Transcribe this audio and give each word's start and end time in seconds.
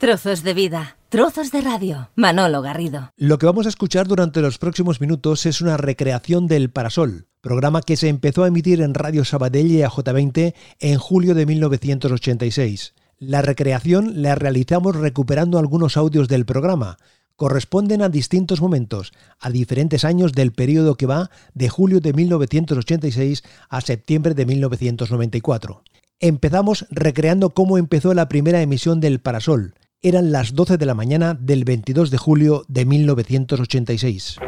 Trozos 0.00 0.42
de 0.42 0.54
vida, 0.54 0.96
trozos 1.10 1.52
de 1.52 1.60
radio. 1.60 2.08
Manolo 2.16 2.62
Garrido. 2.62 3.12
Lo 3.18 3.36
que 3.36 3.44
vamos 3.44 3.66
a 3.66 3.68
escuchar 3.68 4.08
durante 4.08 4.40
los 4.40 4.56
próximos 4.56 4.98
minutos 4.98 5.44
es 5.44 5.60
una 5.60 5.76
recreación 5.76 6.46
del 6.46 6.70
Parasol, 6.70 7.26
programa 7.42 7.82
que 7.82 7.98
se 7.98 8.08
empezó 8.08 8.42
a 8.44 8.48
emitir 8.48 8.80
en 8.80 8.94
Radio 8.94 9.26
Sabadell 9.26 9.70
y 9.70 9.80
AJ20 9.80 10.54
en 10.78 10.98
julio 10.98 11.34
de 11.34 11.44
1986. 11.44 12.94
La 13.18 13.42
recreación 13.42 14.22
la 14.22 14.36
realizamos 14.36 14.96
recuperando 14.96 15.58
algunos 15.58 15.98
audios 15.98 16.28
del 16.28 16.46
programa. 16.46 16.96
Corresponden 17.36 18.00
a 18.00 18.08
distintos 18.08 18.62
momentos, 18.62 19.12
a 19.38 19.50
diferentes 19.50 20.06
años 20.06 20.32
del 20.32 20.52
periodo 20.52 20.94
que 20.94 21.04
va 21.04 21.30
de 21.52 21.68
julio 21.68 22.00
de 22.00 22.14
1986 22.14 23.42
a 23.68 23.82
septiembre 23.82 24.32
de 24.32 24.46
1994. 24.46 25.82
Empezamos 26.20 26.86
recreando 26.90 27.50
cómo 27.50 27.76
empezó 27.76 28.14
la 28.14 28.30
primera 28.30 28.62
emisión 28.62 29.00
del 29.00 29.20
Parasol, 29.20 29.74
eran 30.02 30.32
las 30.32 30.54
12 30.54 30.78
de 30.78 30.86
la 30.86 30.94
mañana 30.94 31.34
del 31.34 31.64
22 31.64 32.10
de 32.10 32.16
julio 32.16 32.64
de 32.68 32.86
1986. 32.86 34.38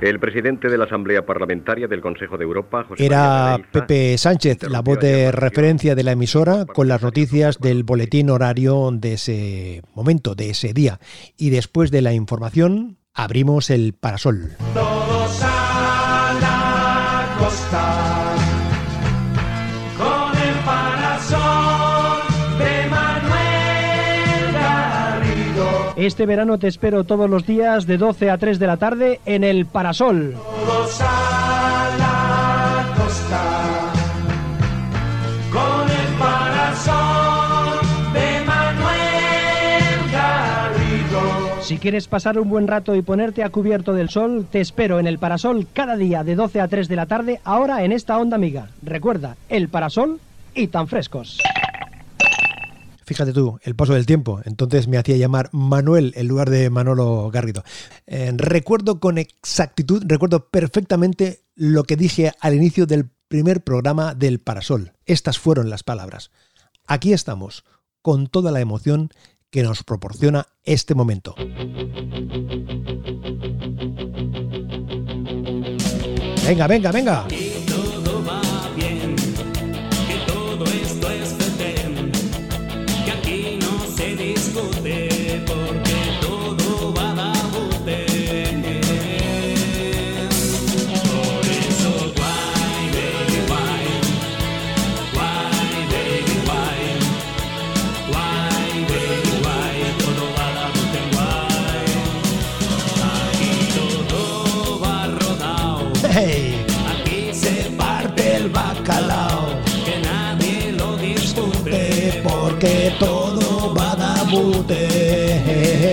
El 0.00 0.20
presidente 0.20 0.68
de 0.68 0.76
la 0.76 0.84
Asamblea 0.84 1.24
Parlamentaria 1.24 1.88
del 1.88 2.02
Consejo 2.02 2.36
de 2.36 2.44
Europa, 2.44 2.84
José 2.84 3.06
Era 3.06 3.58
Pepe 3.72 4.18
Sánchez, 4.18 4.62
la 4.70 4.82
voz 4.82 5.00
de 5.00 5.32
referencia 5.32 5.94
de 5.94 6.02
la 6.02 6.12
emisora, 6.12 6.66
con 6.66 6.88
las 6.88 7.02
noticias 7.02 7.58
del 7.58 7.84
boletín 7.84 8.28
horario 8.28 8.90
de 8.92 9.14
ese 9.14 9.82
momento, 9.94 10.34
de 10.34 10.50
ese 10.50 10.74
día. 10.74 11.00
Y 11.38 11.48
después 11.48 11.90
de 11.90 12.02
la 12.02 12.12
información, 12.12 12.98
abrimos 13.14 13.70
el 13.70 13.94
parasol. 13.94 14.50
Todos 14.74 15.40
a 15.42 16.34
la 16.40 17.36
costa. 17.38 18.34
Con 19.96 20.42
el 20.42 20.54
parasol 20.64 22.22
de 22.58 22.88
Manuel 22.90 24.52
Garrido. 24.52 25.94
Este 25.96 26.26
verano 26.26 26.58
te 26.58 26.68
espero 26.68 27.04
todos 27.04 27.30
los 27.30 27.46
días 27.46 27.86
de 27.86 27.96
12 27.96 28.30
a 28.30 28.38
3 28.38 28.58
de 28.58 28.66
la 28.66 28.76
tarde 28.76 29.20
en 29.24 29.44
el 29.44 29.66
parasol. 29.66 30.34
Todos 30.34 31.00
a 31.00 31.13
quieres 41.84 42.08
pasar 42.08 42.38
un 42.38 42.48
buen 42.48 42.66
rato 42.66 42.94
y 42.94 43.02
ponerte 43.02 43.44
a 43.44 43.50
cubierto 43.50 43.92
del 43.92 44.08
sol, 44.08 44.46
te 44.50 44.62
espero 44.62 45.00
en 45.00 45.06
el 45.06 45.18
Parasol 45.18 45.66
cada 45.70 45.98
día 45.98 46.24
de 46.24 46.34
12 46.34 46.62
a 46.62 46.66
3 46.66 46.88
de 46.88 46.96
la 46.96 47.04
tarde, 47.04 47.42
ahora 47.44 47.84
en 47.84 47.92
esta 47.92 48.16
onda 48.16 48.36
amiga. 48.36 48.70
Recuerda, 48.80 49.36
el 49.50 49.68
Parasol 49.68 50.18
y 50.54 50.68
tan 50.68 50.88
frescos. 50.88 51.42
Fíjate 53.04 53.34
tú, 53.34 53.58
el 53.62 53.74
paso 53.74 53.92
del 53.92 54.06
tiempo. 54.06 54.40
Entonces 54.46 54.88
me 54.88 54.96
hacía 54.96 55.18
llamar 55.18 55.50
Manuel 55.52 56.14
en 56.16 56.26
lugar 56.26 56.48
de 56.48 56.70
Manolo 56.70 57.30
Garrido. 57.30 57.64
Eh, 58.06 58.32
recuerdo 58.34 58.98
con 58.98 59.18
exactitud, 59.18 60.04
recuerdo 60.06 60.48
perfectamente 60.48 61.40
lo 61.54 61.84
que 61.84 61.96
dije 61.96 62.32
al 62.40 62.54
inicio 62.54 62.86
del 62.86 63.10
primer 63.28 63.62
programa 63.62 64.14
del 64.14 64.38
Parasol. 64.38 64.92
Estas 65.04 65.38
fueron 65.38 65.68
las 65.68 65.82
palabras. 65.82 66.30
Aquí 66.86 67.12
estamos, 67.12 67.62
con 68.00 68.26
toda 68.26 68.52
la 68.52 68.60
emoción 68.60 69.10
que 69.54 69.62
nos 69.62 69.84
proporciona 69.84 70.48
este 70.64 70.96
momento. 70.96 71.36
Venga, 76.44 76.66
venga, 76.66 76.90
venga. 76.90 77.24
Todo 112.98 113.74
va 113.74 113.92
a 113.92 114.24
bute. 114.24 115.84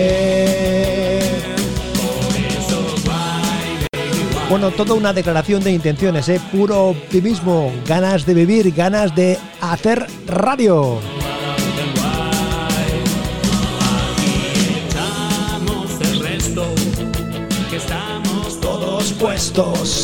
Bueno, 4.48 4.70
toda 4.70 4.94
una 4.94 5.12
declaración 5.14 5.64
de 5.64 5.70
intenciones, 5.70 6.28
¿eh? 6.28 6.38
puro 6.52 6.88
optimismo, 6.88 7.72
ganas 7.86 8.26
de 8.26 8.34
vivir, 8.34 8.72
ganas 8.72 9.14
de 9.14 9.38
hacer 9.62 10.06
radio. 10.26 10.98
estamos 17.74 18.60
todos 18.60 19.12
puestos. 19.14 20.01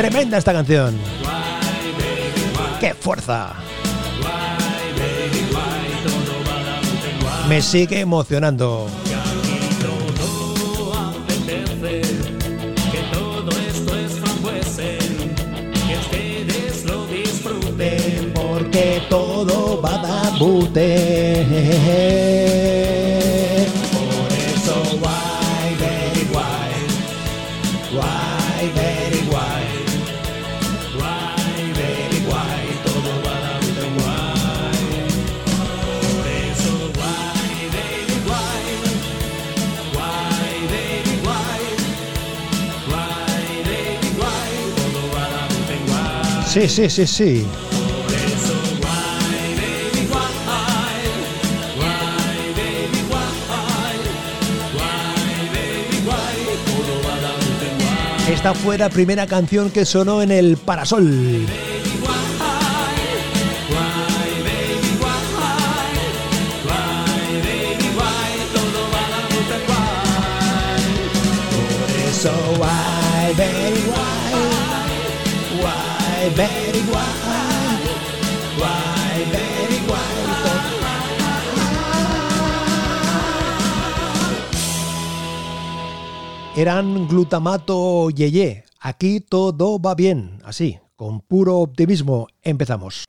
Tremenda 0.00 0.38
esta 0.38 0.54
canción. 0.54 0.98
¡Qué 2.80 2.94
fuerza! 2.94 3.52
Me 7.46 7.60
sigue 7.60 8.00
emocionando. 8.00 8.86
Porque 18.32 19.02
todo 19.10 19.82
va 19.82 19.96
a 19.96 19.98
dar 19.98 20.38
bute. 20.38 21.90
Sí, 46.50 46.68
sí, 46.68 46.90
sí, 46.90 47.06
sí. 47.06 47.46
Esta 58.28 58.52
fue 58.52 58.78
la 58.78 58.88
primera 58.90 59.28
canción 59.28 59.70
que 59.70 59.84
sonó 59.84 60.22
en 60.22 60.32
el 60.32 60.56
Parasol. 60.56 61.46
Eran 86.56 87.08
glutamato 87.08 88.10
yeye. 88.10 88.64
Aquí 88.80 89.20
todo 89.20 89.80
va 89.80 89.94
bien. 89.94 90.40
Así, 90.44 90.78
con 90.94 91.20
puro 91.20 91.58
optimismo, 91.58 92.26
empezamos. 92.42 93.04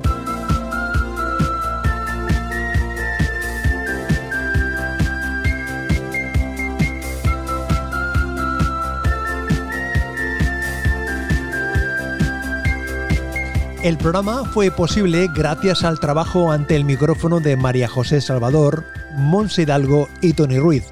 El 13.83 13.97
programa 13.97 14.45
fue 14.45 14.69
posible 14.69 15.27
gracias 15.35 15.83
al 15.83 15.99
trabajo 15.99 16.51
ante 16.51 16.75
el 16.75 16.85
micrófono 16.85 17.39
de 17.39 17.57
María 17.57 17.87
José 17.87 18.21
Salvador, 18.21 18.85
Monse 19.17 19.63
Hidalgo 19.63 20.07
y 20.21 20.33
Tony 20.33 20.59
Ruiz. 20.59 20.83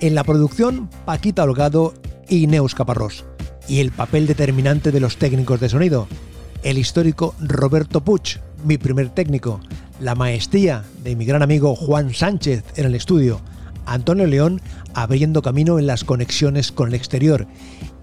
En 0.00 0.14
la 0.14 0.24
producción, 0.24 0.88
Paquita 1.04 1.44
Holgado 1.44 1.92
y 2.30 2.46
Neus 2.46 2.74
Caparrós. 2.74 3.26
Y 3.68 3.80
el 3.80 3.90
papel 3.90 4.26
determinante 4.26 4.90
de 4.90 5.00
los 5.00 5.18
técnicos 5.18 5.60
de 5.60 5.68
sonido, 5.68 6.08
el 6.62 6.78
histórico 6.78 7.34
Roberto 7.40 8.02
Puch, 8.02 8.38
mi 8.64 8.78
primer 8.78 9.10
técnico, 9.10 9.60
la 10.00 10.14
maestría 10.14 10.82
de 11.04 11.16
mi 11.16 11.26
gran 11.26 11.42
amigo 11.42 11.76
Juan 11.76 12.14
Sánchez 12.14 12.64
en 12.76 12.86
el 12.86 12.94
estudio, 12.94 13.42
Antonio 13.84 14.26
León 14.26 14.62
abriendo 14.94 15.42
camino 15.42 15.78
en 15.78 15.86
las 15.86 16.04
conexiones 16.04 16.72
con 16.72 16.88
el 16.88 16.94
exterior 16.94 17.46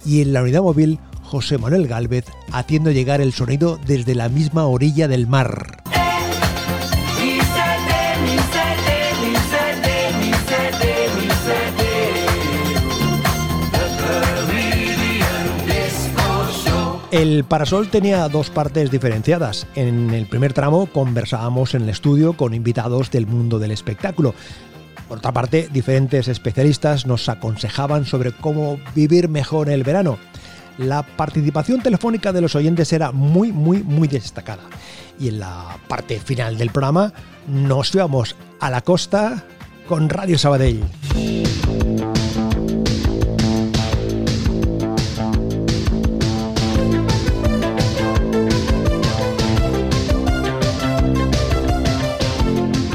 y 0.06 0.22
en 0.22 0.32
la 0.32 0.44
unidad 0.44 0.62
móvil 0.62 1.00
José 1.28 1.58
Manuel 1.58 1.88
Gálvez 1.88 2.26
haciendo 2.54 2.92
llegar 2.92 3.20
el 3.20 3.34
sonido 3.34 3.78
desde 3.86 4.16
la 4.16 4.30
misma 4.30 4.66
orilla 4.66 5.10
del 5.10 5.28
mar. 5.28 5.84
El 17.12 17.44
parasol 17.46 17.90
tenía 17.90 18.28
dos 18.30 18.50
partes 18.50 18.92
diferenciadas. 18.92 19.66
En 19.76 20.12
el 20.12 20.28
primer 20.28 20.54
tramo 20.54 20.86
conversábamos 20.86 21.74
en 21.74 21.84
el 21.84 21.90
estudio 21.90 22.34
con 22.34 22.54
invitados 22.54 23.12
del 23.12 23.28
mundo 23.28 23.60
del 23.60 23.72
espectáculo. 23.72 24.34
Por 25.08 25.18
otra 25.18 25.32
parte, 25.32 25.68
diferentes 25.72 26.28
especialistas 26.28 27.06
nos 27.06 27.28
aconsejaban 27.28 28.06
sobre 28.06 28.34
cómo 28.34 28.78
vivir 28.94 29.30
mejor 29.30 29.70
el 29.70 29.84
verano. 29.84 30.20
La 30.78 31.04
participación 31.04 31.82
telefónica 31.82 32.32
de 32.32 32.42
los 32.42 32.56
oyentes 32.56 32.92
era 32.94 33.12
muy, 33.12 33.52
muy, 33.52 33.84
muy 33.84 34.08
destacada. 34.08 34.64
Y 35.20 35.30
en 35.30 35.40
la 35.40 35.78
parte 35.88 36.20
final 36.20 36.58
del 36.58 36.70
programa 36.70 37.14
nos 37.48 37.94
íbamos 37.96 38.36
a 38.60 38.70
la 38.70 38.82
costa 38.82 39.44
con 39.88 40.10
Radio 40.10 40.38
Sabadell. 40.38 40.84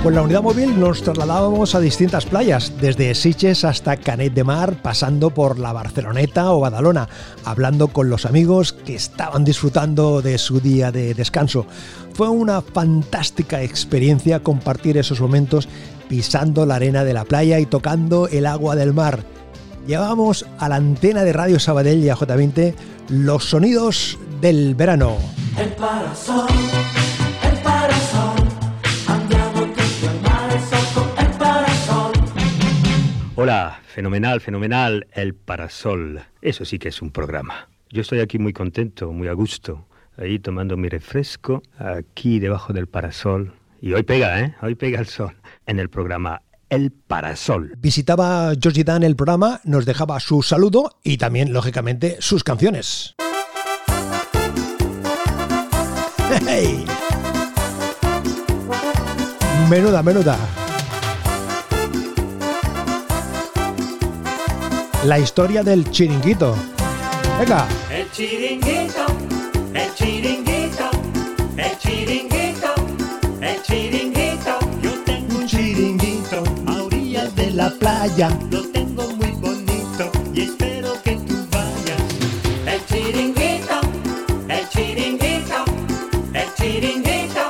Con 0.02 0.16
la 0.16 0.22
unidad 0.22 0.42
móvil 0.42 0.80
nos 0.80 1.00
trasladábamos 1.04 1.76
a 1.76 1.80
distintas 1.80 2.26
playas, 2.26 2.72
desde 2.80 3.14
Siches 3.14 3.64
hasta 3.64 3.96
Canet 3.96 4.34
de 4.34 4.42
Mar, 4.42 4.82
pasando 4.82 5.30
por 5.30 5.60
la 5.60 5.72
Barceloneta 5.72 6.50
o 6.50 6.58
Badalona, 6.58 7.08
hablando 7.44 7.86
con 7.86 8.10
los 8.10 8.26
amigos 8.26 8.72
que 8.72 8.96
estaban 8.96 9.44
disfrutando 9.44 10.20
de 10.20 10.38
su 10.38 10.58
día 10.58 10.90
de 10.90 11.14
descanso. 11.14 11.66
Fue 12.14 12.28
una 12.28 12.62
fantástica 12.62 13.62
experiencia 13.62 14.40
compartir 14.40 14.98
esos 14.98 15.20
momentos 15.20 15.68
pisando 16.08 16.66
la 16.66 16.74
arena 16.74 17.04
de 17.04 17.14
la 17.14 17.24
playa 17.24 17.60
y 17.60 17.66
tocando 17.66 18.26
el 18.26 18.46
agua 18.46 18.74
del 18.74 18.92
mar. 18.92 19.22
Llevamos 19.86 20.46
a 20.58 20.68
la 20.68 20.76
antena 20.76 21.22
de 21.22 21.32
Radio 21.32 21.60
Sabadell 21.60 22.02
y 22.02 22.08
a 22.08 22.16
J20 22.16 22.74
los 23.08 23.44
sonidos 23.44 24.18
del 24.40 24.74
verano. 24.74 25.14
El 25.56 25.68
parasol, 25.74 26.48
el 27.44 27.58
parasol. 27.58 28.31
Hola, 33.44 33.80
fenomenal, 33.84 34.40
fenomenal, 34.40 35.08
el 35.14 35.34
parasol. 35.34 36.22
Eso 36.40 36.64
sí 36.64 36.78
que 36.78 36.90
es 36.90 37.02
un 37.02 37.10
programa. 37.10 37.68
Yo 37.90 38.02
estoy 38.02 38.20
aquí 38.20 38.38
muy 38.38 38.52
contento, 38.52 39.10
muy 39.10 39.26
a 39.26 39.32
gusto, 39.32 39.84
ahí 40.16 40.38
tomando 40.38 40.76
mi 40.76 40.88
refresco, 40.88 41.60
aquí 41.76 42.38
debajo 42.38 42.72
del 42.72 42.86
parasol. 42.86 43.52
Y 43.80 43.94
hoy 43.94 44.04
pega, 44.04 44.40
¿eh? 44.40 44.54
Hoy 44.62 44.76
pega 44.76 45.00
el 45.00 45.06
sol 45.06 45.34
en 45.66 45.80
el 45.80 45.90
programa 45.90 46.42
El 46.70 46.92
Parasol. 46.92 47.72
Visitaba 47.78 48.52
Georgie 48.54 48.84
Dan 48.84 49.02
el 49.02 49.16
programa, 49.16 49.60
nos 49.64 49.86
dejaba 49.86 50.20
su 50.20 50.44
saludo 50.44 51.00
y 51.02 51.16
también, 51.16 51.52
lógicamente, 51.52 52.18
sus 52.20 52.44
canciones. 52.44 53.16
¡Hey! 56.46 56.84
Menuda, 59.68 60.00
menuda. 60.04 60.38
La 65.04 65.18
historia 65.18 65.64
del 65.64 65.90
chiringuito. 65.90 66.54
Venga. 67.36 67.66
El 67.90 68.08
chiringuito, 68.12 69.06
el 69.74 69.94
chiringuito, 69.94 70.90
el 71.56 71.78
chiringuito, 71.78 72.74
el 73.40 73.62
chiringuito. 73.62 74.58
Yo 74.80 74.92
tengo 75.04 75.38
un 75.38 75.46
chiringuito 75.48 76.44
a 76.68 76.82
orillas 76.84 77.34
de 77.34 77.50
la 77.50 77.70
playa. 77.70 78.30
Lo 78.52 78.62
tengo 78.68 79.10
muy 79.16 79.32
bonito 79.32 80.12
y 80.32 80.42
espero 80.42 80.92
que 81.02 81.16
tú 81.16 81.34
vayas. 81.50 82.02
El 82.64 82.86
chiringuito, 82.86 83.80
el 84.48 84.68
chiringuito, 84.68 85.64
el 86.32 86.54
chiringuito, 86.54 87.48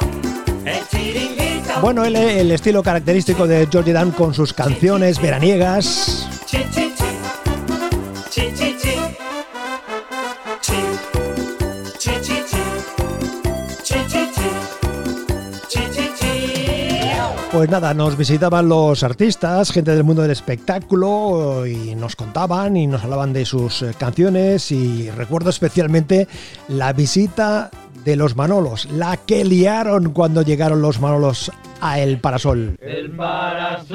el 0.65 0.89
chiringuito. 0.89 1.81
Bueno, 1.83 2.07
el, 2.07 2.17
el 2.17 2.51
estilo 2.51 2.83
característico 2.83 3.47
de 3.47 3.69
Georgie 3.71 3.93
Dan 3.93 4.13
con 4.13 4.33
sus 4.33 4.55
canciones 4.55 5.21
veraniegas. 5.21 6.32
Pues 17.53 17.69
nada, 17.69 17.93
nos 17.93 18.17
visitaban 18.17 18.67
los 18.71 19.03
artistas, 19.03 19.71
gente 19.73 19.91
del 19.91 20.05
mundo 20.05 20.23
del 20.23 20.31
espectáculo 20.31 21.67
y 21.67 21.95
nos 21.95 22.17
contaban 22.17 22.79
y 22.79 22.87
nos 22.87 23.05
hablaban 23.05 23.35
de 23.35 23.45
sus 23.45 23.83
eh, 23.83 23.93
canciones 23.99 24.73
y 24.73 25.11
recuerdo 25.11 25.51
especialmente 25.51 26.29
la 26.69 26.95
visita 26.95 27.71
de 28.07 28.17
los 28.17 28.37
Manolos, 28.37 28.91
la 28.91 29.19
que 29.19 29.45
liaron 29.45 30.15
cuando 30.15 30.41
llegaron 30.41 30.81
los 30.81 30.99
Manolos 30.99 31.53
a 31.83 32.01
El 32.01 32.21
Parasol. 32.21 32.79
El 32.81 33.11
parasol, 33.11 33.91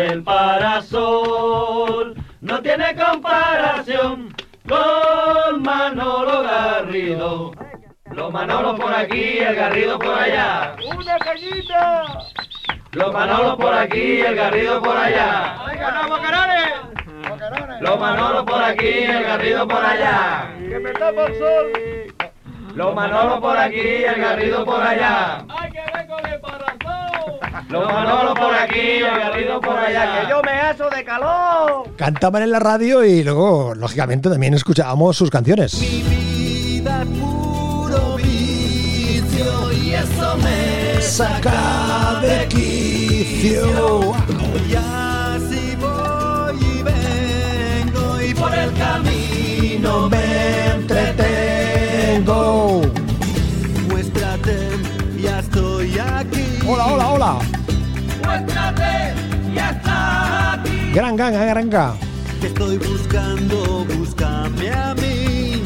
el 0.00 0.24
parasol, 0.24 2.16
no 2.40 2.60
tiene 2.62 2.96
comparación 2.96 4.34
con 4.68 5.62
Manolo 5.62 6.42
Garrido. 6.42 7.52
Los 8.14 8.30
Manolos 8.30 8.78
por 8.78 8.92
aquí, 8.92 9.38
el 9.38 9.54
Garrido 9.54 9.98
por 9.98 10.14
allá. 10.14 10.76
¡Una 10.94 11.18
cañita! 11.18 12.04
Los 12.92 13.12
Manolos 13.12 13.56
por 13.56 13.72
aquí, 13.72 14.20
el 14.20 14.34
Garrido 14.34 14.82
por 14.82 14.96
allá. 14.96 15.56
Los 17.80 17.98
Manolos 17.98 18.44
por 18.44 18.62
aquí, 18.62 18.86
el 18.86 19.22
Garrido 19.22 19.66
por 19.66 19.82
allá. 19.84 20.54
¡Que 20.58 20.78
me 20.78 20.92
tapa 20.92 21.26
el 21.26 21.38
sol! 21.38 21.72
Los 22.74 22.94
Manolos 22.94 23.40
por 23.40 23.56
aquí, 23.56 23.80
el 23.80 24.20
Garrido 24.20 24.64
por 24.64 24.82
allá. 24.82 25.44
¡Ay, 25.48 25.70
que 25.72 25.80
vengo 25.96 26.16
de 26.16 26.38
parasol! 26.38 27.68
Los 27.70 27.92
Manolos 27.92 28.38
por 28.38 28.54
aquí, 28.54 28.96
el 28.96 29.18
Garrido 29.18 29.60
por 29.60 29.78
allá. 29.78 30.20
¡Que 30.20 30.28
yo 30.28 30.42
me 30.42 30.52
aso 30.52 30.90
de 30.90 31.04
calor! 31.04 31.88
Cantaban 31.96 32.42
en 32.42 32.50
la 32.50 32.58
radio 32.58 33.04
y 33.04 33.24
luego, 33.24 33.74
lógicamente, 33.74 34.28
también 34.28 34.52
escuchábamos 34.52 35.16
sus 35.16 35.30
canciones. 35.30 35.80
vida 35.80 37.04
Saca 41.12 42.20
de 42.22 42.48
quicio. 42.48 44.14
Y 44.66 44.74
así 44.74 45.76
voy 45.78 46.56
y 46.58 46.82
vengo 46.82 48.22
y 48.22 48.32
por 48.32 48.54
el 48.54 48.72
camino 48.72 50.08
me 50.08 50.70
entretengo. 50.70 52.30
Muéstrate, 53.90 54.70
ya 55.20 55.40
estoy 55.40 55.98
aquí. 55.98 56.44
Hola, 56.66 56.86
hola, 56.86 57.08
hola. 57.10 57.38
Muéstrate, 58.24 59.12
ya 59.54 59.68
está 59.68 60.54
aquí. 60.54 60.92
Gran 60.94 61.16
ganga, 61.16 61.44
gran 61.44 61.68
ganga. 61.68 61.94
Te 62.40 62.46
estoy 62.46 62.78
buscando, 62.78 63.84
búscame 63.84 64.70
a 64.70 64.94
mí. 64.94 65.62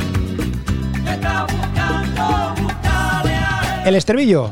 Te 1.04 1.12
está 1.12 1.44
buscando, 1.44 2.52
búscale 2.60 3.32
a 3.32 3.82
él. 3.82 3.88
El 3.90 3.94
estribillo. 3.94 4.50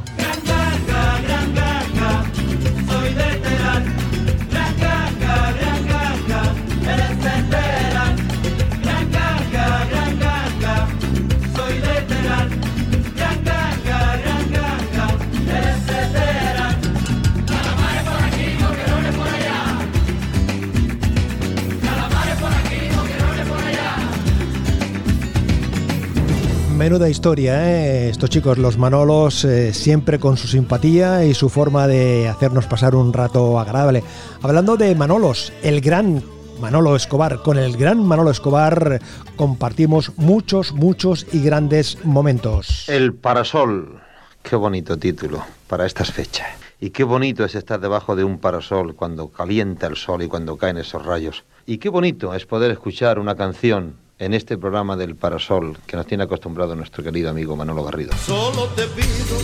Menuda 26.85 27.09
historia, 27.09 27.67
¿eh? 27.67 28.11
Estos 28.11 28.29
chicos, 28.29 28.59
los 28.59 28.77
Manolos, 28.77 29.47
eh, 29.47 29.73
siempre 29.73 30.19
con 30.19 30.37
su 30.37 30.49
simpatía 30.49 31.25
y 31.25 31.33
su 31.33 31.49
forma 31.49 31.87
de 31.87 32.29
hacernos 32.29 32.67
pasar 32.67 32.95
un 32.95 33.15
rato 33.15 33.59
agradable. 33.59 34.05
Hablando 34.43 34.77
de 34.77 34.95
Manolos, 34.95 35.51
el 35.63 35.81
gran 35.81 36.23
Manolo 36.61 36.95
Escobar, 36.95 37.41
con 37.41 37.57
el 37.57 37.79
gran 37.79 38.05
Manolo 38.05 38.31
Escobar 38.31 39.01
compartimos 39.35 40.13
muchos, 40.19 40.75
muchos 40.75 41.27
y 41.33 41.41
grandes 41.41 42.05
momentos. 42.05 42.87
El 42.91 43.15
parasol. 43.15 44.03
Qué 44.43 44.55
bonito 44.55 44.99
título 44.99 45.43
para 45.69 45.87
estas 45.87 46.13
fechas. 46.13 46.49
Y 46.81 46.91
qué 46.91 47.03
bonito 47.03 47.47
es 47.47 47.55
estar 47.55 47.81
debajo 47.81 48.15
de 48.15 48.25
un 48.25 48.37
parasol 48.37 48.95
cuando 48.95 49.29
calienta 49.29 49.87
el 49.87 49.97
sol 49.97 50.23
y 50.23 50.29
cuando 50.29 50.59
caen 50.59 50.77
esos 50.77 51.07
rayos. 51.07 51.45
Y 51.65 51.79
qué 51.79 51.89
bonito 51.89 52.35
es 52.35 52.45
poder 52.45 52.71
escuchar 52.71 53.19
una 53.19 53.37
canción 53.37 54.04
en 54.19 54.35
este 54.35 54.57
programa 54.57 54.97
del 54.97 55.17
parasol 55.17 55.79
que 55.87 55.97
nos 55.97 56.07
tiene 56.07 56.25
acostumbrado 56.25 56.77
nuestro 56.77 57.03
querido 57.03 57.31
amigo 57.31 57.57
Manolo 57.57 57.85
Garrido. 57.85 58.13
Solo 58.25 58.67
te 58.69 58.87
pido, 58.89 59.39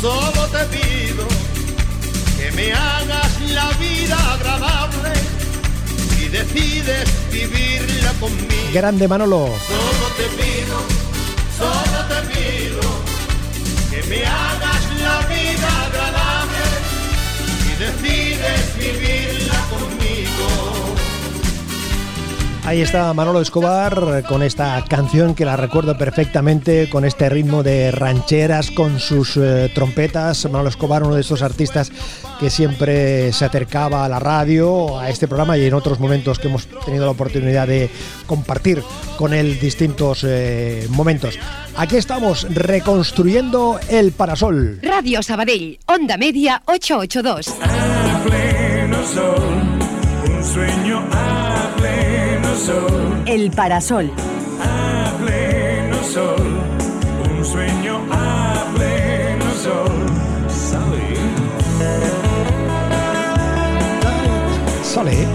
solo 0.00 0.48
te 0.48 0.64
pido 0.76 1.26
que 2.38 2.50
me 2.52 2.72
hagas 2.72 3.40
la 3.52 3.70
vida 3.78 4.34
agradable 4.34 5.12
y 6.20 6.28
decides 6.28 7.08
vivirla 7.32 8.12
conmigo. 8.20 8.72
Grande 8.72 9.06
Manolo. 9.06 9.46
Solo 9.46 10.06
te 10.16 10.24
pido, 10.42 10.78
solo 11.56 11.98
te 12.08 12.20
pido 12.32 12.80
que 13.90 14.08
me 14.08 14.26
hagas 14.26 15.00
la 15.00 15.26
vida 15.28 15.84
agradable 15.86 16.64
y 17.66 17.78
decides 17.78 18.76
vivirla 18.76 19.31
Ahí 22.64 22.80
está 22.80 23.12
Manolo 23.12 23.40
Escobar 23.40 24.22
con 24.28 24.42
esta 24.42 24.84
canción 24.88 25.34
que 25.34 25.44
la 25.44 25.56
recuerdo 25.56 25.98
perfectamente, 25.98 26.88
con 26.88 27.04
este 27.04 27.28
ritmo 27.28 27.64
de 27.64 27.90
rancheras, 27.90 28.70
con 28.70 29.00
sus 29.00 29.36
eh, 29.36 29.68
trompetas. 29.74 30.44
Manolo 30.44 30.68
Escobar, 30.68 31.02
uno 31.02 31.16
de 31.16 31.22
estos 31.22 31.42
artistas 31.42 31.90
que 32.38 32.50
siempre 32.50 33.32
se 33.32 33.44
acercaba 33.44 34.04
a 34.04 34.08
la 34.08 34.20
radio, 34.20 34.98
a 34.98 35.10
este 35.10 35.26
programa 35.26 35.58
y 35.58 35.66
en 35.66 35.74
otros 35.74 35.98
momentos 35.98 36.38
que 36.38 36.46
hemos 36.46 36.68
tenido 36.84 37.04
la 37.04 37.10
oportunidad 37.10 37.66
de 37.66 37.90
compartir 38.26 38.80
con 39.16 39.34
él 39.34 39.58
distintos 39.58 40.24
eh, 40.24 40.86
momentos. 40.90 41.40
Aquí 41.76 41.96
estamos 41.96 42.46
reconstruyendo 42.48 43.80
el 43.88 44.12
parasol. 44.12 44.78
Radio 44.82 45.20
Sabadell, 45.22 45.80
Onda 45.86 46.16
Media 46.16 46.62
882. 46.66 47.48
A 47.60 48.22
pleno 48.22 49.04
sol, 49.04 49.78
un 50.28 50.44
sueño 50.44 51.04
a 51.12 51.51
pleno 52.52 52.56
sol, 52.56 53.22
El 53.26 53.50
Parasol. 53.50 54.10
a 54.60 55.16
pleno 55.24 56.02
sol, 56.04 56.60
un 57.30 57.44
sueño 57.44 58.00
a 58.10 58.66
pleno 58.74 59.54
sol. 59.54 60.06
¿Sabe? 60.48 61.16
Sale. 64.82 65.26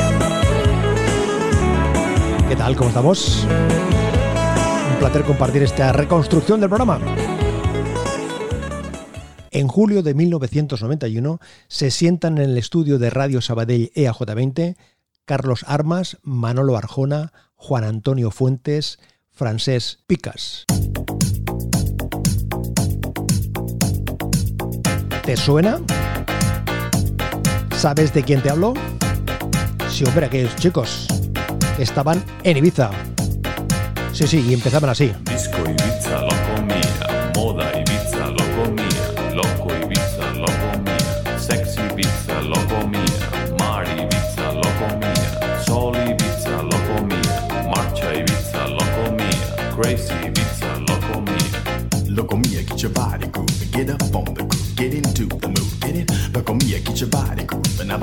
¿Qué 2.48 2.56
tal? 2.56 2.76
¿Cómo 2.76 2.90
estamos? 2.90 3.48
Un 4.92 5.00
placer 5.00 5.24
compartir 5.24 5.64
esta 5.64 5.92
reconstrucción 5.94 6.60
del 6.60 6.70
programa. 6.70 7.00
En 9.50 9.68
julio 9.68 10.04
de 10.04 10.14
1991 10.14 11.40
se 11.68 11.90
sientan 11.90 12.38
en 12.38 12.52
el 12.52 12.58
estudio 12.60 13.00
de 13.00 13.10
Radio 13.10 13.42
Sabadell 13.42 13.92
E 13.96 14.08
EAJ20 14.08 14.76
Carlos 15.28 15.66
Armas, 15.68 16.18
Manolo 16.24 16.78
Arjona, 16.78 17.34
Juan 17.56 17.84
Antonio 17.84 18.32
Fuentes, 18.32 18.98
Francés 19.30 20.00
Picas. 20.08 20.66
¿Te 25.26 25.36
suena? 25.36 25.82
¿Sabes 27.76 28.14
de 28.14 28.24
quién 28.24 28.42
te 28.42 28.50
hablo? 28.50 28.74
Sí, 29.90 30.06
hombre, 30.06 30.28
aquellos 30.28 30.56
chicos 30.56 31.08
estaban 31.78 32.24
en 32.44 32.56
Ibiza. 32.56 32.90
Sí, 34.14 34.28
sí, 34.28 34.46
y 34.48 34.54
empezaban 34.54 34.90
así. 34.90 35.12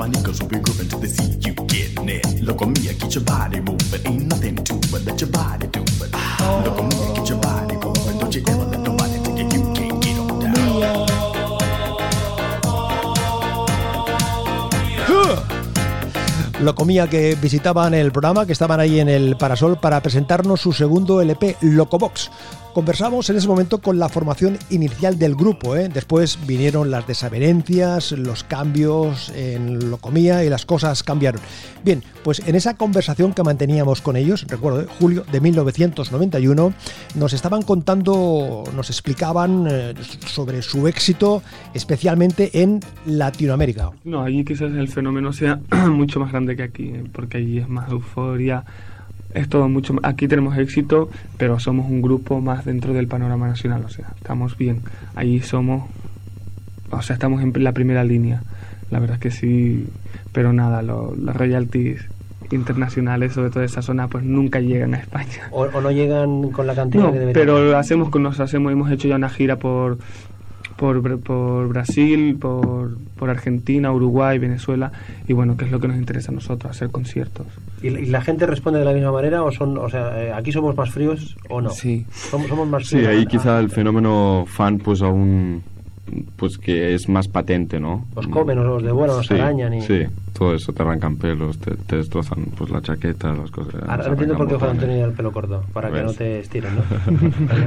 Grooving, 0.05 0.23
abanicos 0.23 0.41
will 0.41 0.49
be 0.49 0.59
grooving 0.59 0.87
till 0.89 0.99
they 0.99 1.07
see 1.07 1.37
you 1.41 1.53
getting 1.67 2.09
it. 2.09 2.41
Loco 2.41 2.65
mia, 2.65 2.93
get 2.93 3.13
your 3.15 3.23
body 3.23 3.61
moving, 3.61 4.01
ain't 4.05 4.27
nothing 4.27 4.55
to 4.55 4.75
it, 4.75 5.05
let 5.05 5.21
your 5.21 5.29
body 5.31 5.67
do 5.67 5.81
it. 5.81 6.11
Loco 6.65 6.83
mia, 6.83 7.13
get 7.15 7.29
your 7.29 7.39
body 7.39 7.75
grooving, 7.75 8.19
don't 8.19 8.35
you 8.35 8.41
ever 8.47 8.65
let 8.65 8.79
nobody 8.81 9.19
tell 9.23 9.37
you 9.37 9.45
you 9.45 9.73
can't 9.73 10.03
get 10.03 10.19
on 10.19 10.39
down. 10.39 11.05
Lo 16.61 16.73
comía 16.73 17.07
que 17.07 17.35
visitaban 17.35 17.93
el 17.93 18.11
programa, 18.11 18.45
que 18.45 18.53
estaban 18.53 18.79
ahí 18.79 18.99
en 18.99 19.09
el 19.09 19.35
Parasol 19.37 19.77
para 19.77 20.01
presentarnos 20.01 20.61
su 20.61 20.73
segundo 20.73 21.21
LP, 21.21 21.57
Locobox. 21.61 22.31
Conversamos 22.75 23.29
en 23.29 23.37
ese 23.37 23.47
momento 23.47 23.77
con 23.77 23.99
la 23.99 24.09
formación 24.09 24.57
inicial 24.69 25.17
del 25.17 25.33
grupo, 25.33 25.77
¿eh? 25.77 25.87
después 25.87 26.37
vinieron 26.45 26.91
las 26.91 27.07
desavenencias, 27.07 28.11
los 28.11 28.43
cambios 28.43 29.31
en 29.33 29.89
Locomía 29.89 30.43
y 30.43 30.49
las 30.49 30.65
cosas 30.65 31.01
cambiaron. 31.01 31.39
Bien, 31.85 32.03
pues 32.21 32.45
en 32.45 32.53
esa 32.53 32.73
conversación 32.73 33.33
que 33.33 33.43
manteníamos 33.43 34.01
con 34.01 34.17
ellos, 34.17 34.45
recuerdo, 34.49 34.81
¿eh? 34.81 34.87
julio 34.99 35.23
de 35.31 35.39
1991, 35.39 36.73
nos 37.15 37.31
estaban 37.31 37.61
contando, 37.61 38.65
nos 38.75 38.89
explicaban 38.89 39.67
eh, 39.69 39.93
sobre 40.25 40.61
su 40.61 40.85
éxito, 40.89 41.43
especialmente 41.73 42.61
en 42.61 42.81
Latinoamérica. 43.05 43.91
No, 44.03 44.21
allí 44.21 44.43
quizás 44.43 44.73
el 44.73 44.89
fenómeno 44.89 45.31
sea 45.31 45.61
mucho 45.89 46.19
más 46.19 46.33
grande 46.33 46.57
que 46.57 46.63
aquí, 46.63 46.89
¿eh? 46.89 47.05
porque 47.13 47.37
allí 47.37 47.59
es 47.59 47.69
más 47.69 47.89
euforia, 47.89 48.65
es 49.35 49.47
todo 49.49 49.69
mucho 49.69 49.93
más- 49.93 50.03
Aquí 50.05 50.27
tenemos 50.27 50.57
éxito, 50.57 51.09
pero 51.37 51.59
somos 51.59 51.89
un 51.89 52.01
grupo 52.01 52.41
más 52.41 52.65
dentro 52.65 52.93
del 52.93 53.07
panorama 53.07 53.47
nacional, 53.47 53.83
o 53.85 53.89
sea, 53.89 54.13
estamos 54.17 54.57
bien. 54.57 54.81
Allí 55.15 55.41
somos, 55.41 55.87
o 56.89 57.01
sea, 57.01 57.13
estamos 57.13 57.41
en 57.43 57.51
la 57.63 57.71
primera 57.73 58.03
línea. 58.03 58.41
La 58.91 58.99
verdad 58.99 59.15
es 59.15 59.21
que 59.21 59.31
sí, 59.31 59.85
pero 60.31 60.53
nada, 60.53 60.81
lo- 60.81 61.15
las 61.15 61.35
royalties 61.35 62.07
internacionales, 62.51 63.33
sobre 63.33 63.49
todo 63.49 63.61
de 63.61 63.65
esa 63.65 63.81
zona, 63.81 64.07
pues 64.07 64.23
nunca 64.23 64.59
llegan 64.59 64.93
a 64.93 64.97
España. 64.97 65.49
O, 65.51 65.63
o 65.63 65.81
no 65.81 65.91
llegan 65.91 66.51
con 66.51 66.67
la 66.67 66.75
cantidad 66.75 67.03
No, 67.03 67.11
que 67.11 67.19
deberían. 67.19 67.45
pero 67.47 67.77
hacemos 67.77 68.09
con 68.09 68.23
nos 68.23 68.39
hacemos 68.39 68.71
hemos 68.71 68.91
hecho 68.91 69.07
ya 69.07 69.15
una 69.15 69.29
gira 69.29 69.57
por 69.57 69.97
por, 70.77 71.19
por 71.21 71.67
Brasil, 71.69 72.37
por, 72.39 72.97
por 73.17 73.29
Argentina, 73.29 73.91
Uruguay, 73.91 74.37
Venezuela 74.39 74.91
y 75.27 75.33
bueno, 75.33 75.55
que 75.57 75.65
es 75.65 75.71
lo 75.71 75.79
que 75.79 75.87
nos 75.87 75.97
interesa 75.97 76.31
a 76.31 76.35
nosotros, 76.35 76.69
hacer 76.71 76.89
conciertos. 76.89 77.47
¿Y, 77.81 77.87
y 77.87 78.05
la 78.07 78.21
gente 78.21 78.45
responde 78.45 78.79
de 78.79 78.85
la 78.85 78.93
misma 78.93 79.11
manera 79.11 79.43
o 79.43 79.51
son, 79.51 79.77
o 79.77 79.89
sea, 79.89 80.21
eh, 80.23 80.33
aquí 80.33 80.51
somos 80.51 80.75
más 80.75 80.89
fríos 80.91 81.35
o 81.49 81.61
no? 81.61 81.69
Sí. 81.69 82.05
Somos, 82.11 82.47
somos 82.47 82.67
más 82.67 82.83
Sí, 82.87 82.95
fríos. 82.97 83.09
ahí 83.11 83.25
quizá 83.25 83.59
el 83.59 83.69
fenómeno 83.69 84.45
fan 84.47 84.77
pues 84.79 85.01
aún 85.01 85.63
pues 86.35 86.57
que 86.57 86.93
es 86.93 87.09
más 87.09 87.27
patente, 87.27 87.79
¿no? 87.79 88.05
Os 88.15 88.27
comen, 88.27 88.59
os 88.59 88.83
devoran, 88.83 89.17
os 89.17 89.27
sí, 89.27 89.33
arañan 89.33 89.73
y... 89.73 89.81
Sí, 89.81 90.03
todo 90.37 90.53
eso, 90.53 90.73
te 90.73 90.83
arrancan 90.83 91.17
pelos, 91.17 91.57
te, 91.57 91.75
te 91.75 91.97
destrozan 91.97 92.45
pues 92.57 92.69
la 92.69 92.81
chaqueta, 92.81 93.33
las 93.33 93.51
cosas. 93.51 93.75
Ahora 93.87 94.07
entiendo 94.07 94.37
por 94.37 94.47
qué 94.47 94.55
Juan 94.55 94.71
Antonio 94.71 94.95
tiene 94.95 95.09
el 95.09 95.13
pelo 95.13 95.31
corto, 95.31 95.63
para 95.73 95.89
que 95.89 95.95
¿Ves? 95.95 96.05
no 96.05 96.13
te 96.13 96.39
estiren, 96.39 96.75
¿no? 96.75 96.83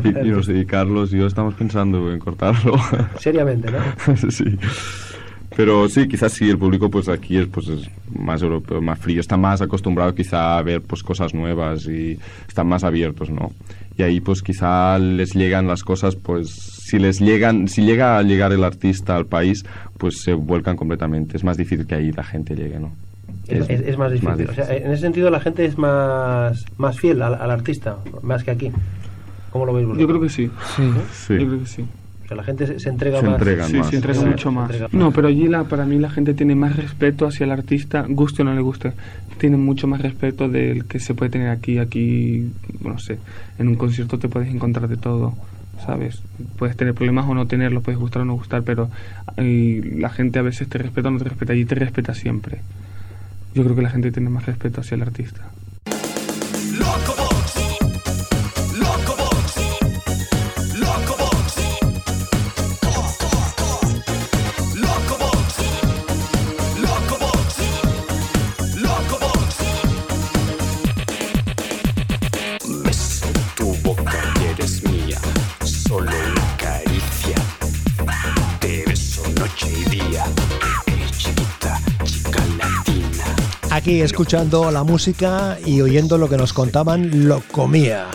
y, 0.22 0.28
y 0.28 0.30
no 0.30 0.42
sé, 0.42 0.58
y 0.58 0.66
Carlos 0.66 1.12
y 1.12 1.18
yo 1.18 1.26
estamos 1.26 1.54
pensando 1.54 2.12
en 2.12 2.18
cortarlo. 2.18 2.74
Seriamente, 3.18 3.70
¿no? 3.70 3.78
sí. 4.30 4.58
Pero 5.58 5.88
sí, 5.88 6.06
quizás 6.06 6.32
sí, 6.34 6.48
el 6.48 6.56
público 6.56 6.88
pues 6.88 7.08
aquí 7.08 7.36
es, 7.36 7.48
pues, 7.48 7.66
es 7.66 7.90
más 8.16 8.40
europeo, 8.42 8.80
más 8.80 8.96
frío, 9.00 9.20
está 9.20 9.36
más 9.36 9.60
acostumbrado 9.60 10.14
quizá 10.14 10.56
a 10.56 10.62
ver 10.62 10.82
pues 10.82 11.02
cosas 11.02 11.34
nuevas 11.34 11.84
y 11.88 12.16
están 12.46 12.68
más 12.68 12.84
abiertos, 12.84 13.28
¿no? 13.28 13.50
Y 13.96 14.04
ahí 14.04 14.20
pues 14.20 14.40
quizá 14.40 14.96
les 15.00 15.34
llegan 15.34 15.66
las 15.66 15.82
cosas, 15.82 16.14
pues 16.14 16.48
si 16.50 17.00
les 17.00 17.18
llegan, 17.20 17.66
si 17.66 17.82
llega 17.82 18.18
a 18.18 18.22
llegar 18.22 18.52
el 18.52 18.62
artista 18.62 19.16
al 19.16 19.26
país, 19.26 19.64
pues 19.98 20.20
se 20.22 20.32
vuelcan 20.32 20.76
completamente. 20.76 21.36
Es 21.36 21.42
más 21.42 21.56
difícil 21.56 21.88
que 21.88 21.96
ahí 21.96 22.12
la 22.12 22.22
gente 22.22 22.54
llegue, 22.54 22.78
¿no? 22.78 22.92
Es, 23.48 23.68
es- 23.68 23.80
es 23.80 23.98
más 23.98 24.12
difícil. 24.12 24.48
O 24.50 24.54
sea, 24.54 24.76
en 24.76 24.92
ese 24.92 25.00
sentido 25.02 25.28
la 25.28 25.40
gente 25.40 25.64
es 25.64 25.76
más, 25.76 26.64
más 26.76 27.00
fiel 27.00 27.20
al, 27.20 27.34
al 27.34 27.50
artista, 27.50 27.96
más 28.22 28.44
que 28.44 28.52
aquí. 28.52 28.70
¿Cómo 29.50 29.66
lo 29.66 29.72
veis 29.72 29.88
vosotros? 29.88 30.02
Yo 30.02 30.06
creo 30.06 30.20
que 30.20 30.28
sí. 30.28 30.50
Sí. 31.12 31.34
Yo 31.36 31.46
creo 31.48 31.58
que 31.58 31.66
sí. 31.66 31.84
La 32.30 32.44
gente 32.44 32.78
se, 32.78 32.88
entrega 32.88 33.20
Se 33.20 33.26
más. 33.26 33.34
entregan 33.34 33.68
Sí, 33.68 33.82
se 33.84 33.96
entrega 33.96 34.20
mucho 34.22 34.52
más. 34.52 34.70
No, 34.92 35.12
pero 35.12 35.28
allí 35.28 35.48
la, 35.48 35.64
para 35.64 35.86
mí 35.86 35.98
la 35.98 36.10
gente 36.10 36.34
tiene 36.34 36.54
más 36.54 36.76
respeto 36.76 37.26
hacia 37.26 37.44
el 37.44 37.50
artista, 37.50 38.04
guste 38.08 38.42
o 38.42 38.44
no 38.44 38.54
le 38.54 38.60
guste. 38.60 38.92
Tiene 39.38 39.56
mucho 39.56 39.86
más 39.86 40.02
respeto 40.02 40.48
del 40.48 40.84
que 40.84 41.00
se 41.00 41.14
puede 41.14 41.30
tener 41.30 41.48
aquí. 41.48 41.78
Aquí, 41.78 42.50
no 42.80 42.98
sé, 42.98 43.18
en 43.58 43.68
un 43.68 43.76
concierto 43.76 44.18
te 44.18 44.28
puedes 44.28 44.48
encontrar 44.52 44.88
de 44.88 44.96
todo. 44.96 45.34
¿sabes? 45.84 46.22
Puedes 46.56 46.76
tener 46.76 46.94
problemas 46.94 47.26
o 47.28 47.34
no 47.34 47.46
tenerlos, 47.46 47.82
puedes 47.82 48.00
gustar 48.00 48.22
o 48.22 48.24
no 48.24 48.34
gustar, 48.34 48.62
pero 48.62 48.90
y 49.36 49.80
la 49.98 50.10
gente 50.10 50.38
a 50.38 50.42
veces 50.42 50.68
te 50.68 50.78
respeta 50.78 51.08
o 51.08 51.12
no 51.12 51.18
te 51.18 51.24
respeta 51.24 51.54
y 51.54 51.64
te 51.64 51.74
respeta 51.74 52.14
siempre. 52.14 52.60
Yo 53.54 53.64
creo 53.64 53.76
que 53.76 53.82
la 53.82 53.90
gente 53.90 54.12
tiene 54.12 54.28
más 54.28 54.46
respeto 54.46 54.80
hacia 54.80 54.96
el 54.96 55.02
artista. 55.02 55.50
Aquí 83.78 84.00
escuchando 84.00 84.72
la 84.72 84.82
música 84.82 85.56
y 85.64 85.80
oyendo 85.82 86.18
lo 86.18 86.28
que 86.28 86.36
nos 86.36 86.52
contaban, 86.52 87.28
lo 87.28 87.40
comía. 87.52 88.08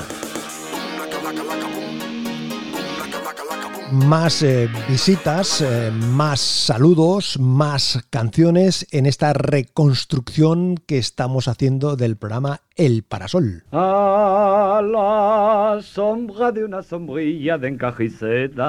Más 3.93 4.43
eh, 4.43 4.67
visitas, 4.89 5.61
eh, 5.61 5.89
más 5.89 6.41
saludos, 6.41 7.39
más 7.39 8.03
canciones 8.09 8.85
en 8.91 9.05
esta 9.05 9.31
reconstrucción 9.31 10.75
que 10.85 10.97
estamos 10.97 11.47
haciendo 11.47 11.95
del 11.95 12.17
programa 12.17 12.59
El 12.75 13.03
Parasol. 13.03 13.63
A 13.71 14.81
la 14.83 15.79
sombra 15.83 16.51
de 16.51 16.65
una 16.65 16.81
sombrilla 16.81 17.59
de 17.59 17.67
encajiceta, 17.67 18.59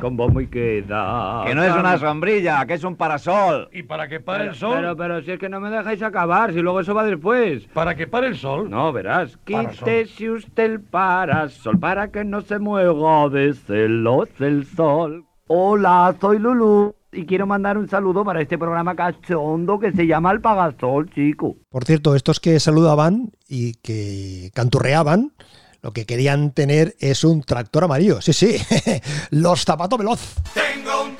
con 0.00 0.16
bombo 0.16 0.40
y 0.40 0.46
queda. 0.46 1.42
Que 1.44 1.56
no 1.56 1.64
es 1.64 1.74
una 1.74 1.98
sombrilla, 1.98 2.64
que 2.64 2.74
es 2.74 2.84
un 2.84 2.94
parasol. 2.94 3.68
¿Y 3.72 3.82
para 3.82 4.06
que 4.06 4.20
pare 4.20 4.44
el 4.44 4.50
el 4.50 4.54
sol? 4.54 4.76
Pero, 4.76 4.96
pero 4.96 5.20
si 5.20 5.32
es 5.32 5.38
que 5.40 5.48
no 5.48 5.58
me 5.58 5.68
dejáis 5.68 6.00
acabar, 6.00 6.52
si 6.52 6.60
luego 6.60 6.78
eso 6.78 6.94
va 6.94 7.02
después. 7.02 7.66
¿Para 7.74 7.96
que 7.96 8.06
pare 8.06 8.28
el 8.28 8.36
sol? 8.36 8.70
No, 8.70 8.92
verás. 8.92 9.36
Quítese 9.38 10.30
usted 10.30 10.64
el 10.66 10.80
parasol 10.80 11.80
para 11.80 12.12
que 12.12 12.22
no 12.24 12.40
se 12.42 12.60
mueva 12.60 13.28
de 13.30 13.52
celos 13.54 14.28
el 14.38 14.64
sol. 14.64 15.24
Hola, 15.48 16.14
soy 16.20 16.38
Lulu. 16.38 16.94
Y 17.16 17.24
quiero 17.24 17.46
mandar 17.46 17.78
un 17.78 17.88
saludo 17.88 18.24
para 18.24 18.42
este 18.42 18.58
programa 18.58 18.94
cachondo 18.94 19.78
que 19.78 19.90
se 19.90 20.06
llama 20.06 20.32
El 20.32 20.42
Pagasol, 20.42 21.08
chico. 21.10 21.56
Por 21.70 21.84
cierto, 21.86 22.14
estos 22.14 22.40
que 22.40 22.60
saludaban 22.60 23.32
y 23.48 23.72
que 23.76 24.50
canturreaban, 24.52 25.32
lo 25.80 25.92
que 25.92 26.04
querían 26.04 26.52
tener 26.52 26.94
es 26.98 27.24
un 27.24 27.42
tractor 27.42 27.84
amarillo. 27.84 28.20
Sí, 28.20 28.34
sí, 28.34 28.56
los 29.30 29.64
zapatos 29.64 29.98
veloz. 29.98 30.34
Tengo 30.52 31.04
un 31.04 31.16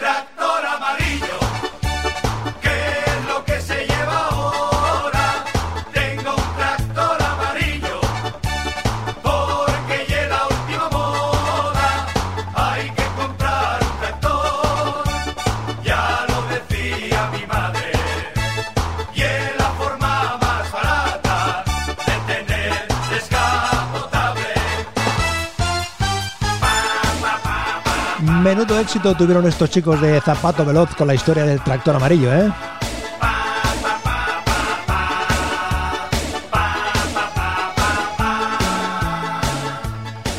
Menudo 28.47 28.79
éxito 28.79 29.13
tuvieron 29.17 29.45
estos 29.45 29.69
chicos 29.71 30.01
de 30.01 30.21
Zapato 30.21 30.65
Veloz 30.65 30.95
con 30.95 31.09
la 31.09 31.15
historia 31.17 31.45
del 31.45 31.61
tractor 31.61 31.97
amarillo, 31.97 32.33
¿eh? 32.33 32.53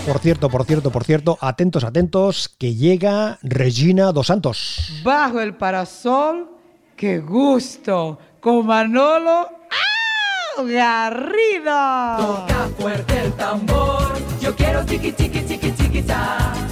Por 0.05 0.19
cierto, 0.19 0.49
por 0.49 0.63
cierto, 0.63 0.89
por 0.89 1.03
cierto, 1.03 1.37
atentos, 1.41 1.83
atentos, 1.83 2.47
que 2.57 2.75
llega 2.75 3.39
Regina 3.43 4.13
Dos 4.13 4.27
Santos. 4.27 5.01
Bajo 5.03 5.41
el 5.41 5.57
parasol, 5.57 6.49
qué 6.95 7.19
gusto. 7.19 8.19
Con 8.39 8.67
Manolo 8.67 9.49
¡ah! 9.69 10.63
Garrido. 10.63 12.25
Toca 12.25 12.69
fuerte 12.79 13.19
el 13.25 13.33
tambor, 13.33 14.13
yo 14.39 14.55
quiero 14.55 14.85
chiqui 14.85 15.11
chiqui 15.11 15.45
chiqui 15.45 15.75
chiquita. 15.75 16.53
Toca 16.53 16.66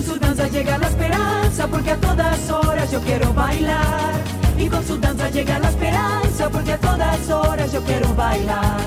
con 0.00 0.14
su 0.14 0.18
danza 0.18 0.48
llega 0.48 0.78
la 0.78 0.86
esperanza, 0.86 1.66
porque 1.66 1.90
a 1.90 1.96
todas 1.96 2.50
horas 2.50 2.90
yo 2.90 3.00
quiero 3.00 3.34
bailar. 3.34 4.14
Y 4.58 4.66
con 4.66 4.86
su 4.86 4.98
danza 4.98 5.28
llega 5.28 5.58
la 5.58 5.68
esperanza, 5.68 6.48
porque 6.48 6.72
a 6.72 6.78
todas 6.78 7.28
horas 7.28 7.72
yo 7.72 7.82
quiero 7.82 8.14
bailar. 8.14 8.80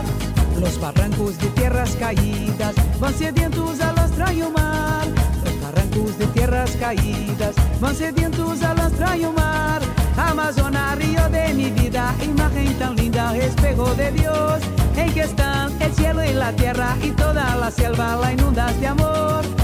Los 0.59 0.79
barrancos 0.79 1.37
de 1.37 1.47
tierras 1.49 1.95
caídas 1.97 2.73
van 2.99 3.13
sedientos 3.13 3.79
a 3.81 3.93
las 3.93 4.11
mar. 4.17 5.05
Los 5.43 5.61
barrancos 5.61 6.17
de 6.17 6.25
tierras 6.27 6.71
caídas 6.77 7.55
van 7.79 7.95
sedientos 7.95 8.63
a 8.63 8.73
las 8.73 8.93
mar. 9.35 9.81
Amazona, 10.17 10.95
río 10.95 11.29
de 11.29 11.53
mi 11.53 11.69
vida, 11.69 12.15
imagen 12.23 12.73
tan 12.79 12.95
linda, 12.95 13.35
espejo 13.37 13.93
de 13.95 14.11
Dios. 14.13 14.61
En 14.95 15.13
que 15.13 15.21
están 15.21 15.71
el 15.79 15.93
cielo 15.93 16.23
y 16.23 16.33
la 16.33 16.51
tierra 16.53 16.95
y 17.03 17.11
toda 17.11 17.55
la 17.55 17.69
selva 17.69 18.15
la 18.15 18.33
inundas 18.33 18.79
de 18.79 18.87
amor. 18.87 19.62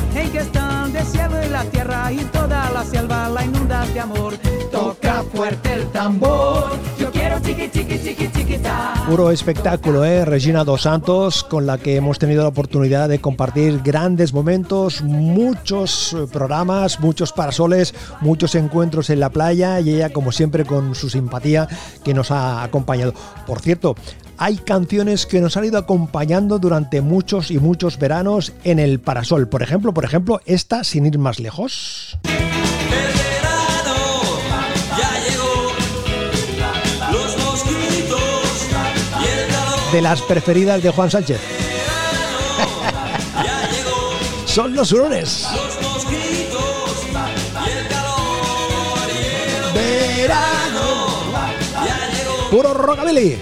Puro 9.07 9.31
espectáculo, 9.31 10.05
¿eh? 10.05 10.25
Regina 10.25 10.63
Dos 10.63 10.83
Santos, 10.83 11.43
con 11.43 11.65
la 11.65 11.77
que 11.77 11.95
hemos 11.95 12.19
tenido 12.19 12.43
la 12.43 12.49
oportunidad 12.49 13.09
de 13.09 13.19
compartir 13.19 13.81
grandes 13.83 14.33
momentos, 14.33 15.01
muchos 15.01 16.13
eh, 16.13 16.27
programas, 16.31 16.99
muchos 16.99 17.33
parasoles, 17.33 17.93
muchos 18.21 18.55
encuentros 18.55 19.09
en 19.09 19.19
la 19.19 19.29
playa 19.29 19.79
y 19.79 19.95
ella, 19.95 20.11
como 20.11 20.31
siempre, 20.31 20.65
con 20.65 20.95
su 20.95 21.09
simpatía 21.09 21.67
que 22.03 22.13
nos 22.13 22.31
ha 22.31 22.63
acompañado. 22.63 23.13
Por 23.47 23.61
cierto, 23.61 23.95
hay 24.41 24.55
canciones 24.55 25.25
que 25.25 25.41
nos 25.41 25.57
han 25.57 25.65
ido 25.65 25.77
acompañando 25.77 26.59
durante 26.59 27.01
muchos 27.01 27.51
y 27.51 27.59
muchos 27.59 27.99
veranos 27.99 28.53
en 28.63 28.79
el 28.79 29.01
parasol. 29.01 29.49
Por 29.49 29.61
ejemplo, 29.61 29.93
por 29.93 30.05
ejemplo, 30.05 30.39
esta 30.45 30.85
sin 30.85 31.05
ir 31.05 31.19
más 31.19 31.39
lejos. 31.39 32.17
De 39.91 40.01
las 40.01 40.21
preferidas 40.21 40.81
de 40.81 40.91
Juan 40.91 41.11
Sánchez. 41.11 41.41
Son 44.45 44.73
los 44.73 44.93
hurones. 44.93 45.47
Verano. 49.73 51.09
Puro 52.49 52.73
rockabilly. 52.73 53.37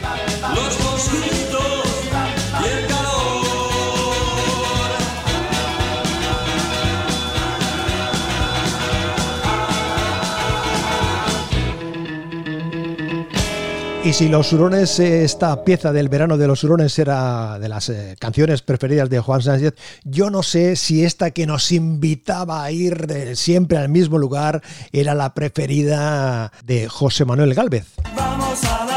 Y 14.07 14.13
si 14.13 14.29
los 14.29 14.53
hurones, 14.53 15.01
esta 15.01 15.65
pieza 15.65 15.91
del 15.91 16.07
verano 16.07 16.37
de 16.37 16.47
los 16.47 16.63
hurones 16.63 16.97
era 16.97 17.59
de 17.59 17.67
las 17.67 17.89
eh, 17.89 18.15
canciones 18.17 18.61
preferidas 18.61 19.09
de 19.09 19.19
Juan 19.19 19.41
Sánchez, 19.41 19.73
yo 20.05 20.29
no 20.29 20.43
sé 20.43 20.77
si 20.77 21.03
esta 21.03 21.31
que 21.31 21.45
nos 21.45 21.73
invitaba 21.73 22.63
a 22.63 22.71
ir 22.71 23.35
siempre 23.35 23.77
al 23.77 23.89
mismo 23.89 24.17
lugar 24.17 24.63
era 24.93 25.13
la 25.13 25.33
preferida 25.33 26.53
de 26.63 26.87
José 26.87 27.25
Manuel 27.25 27.53
Gálvez. 27.53 27.87
Vamos 28.15 28.63
a 28.63 28.96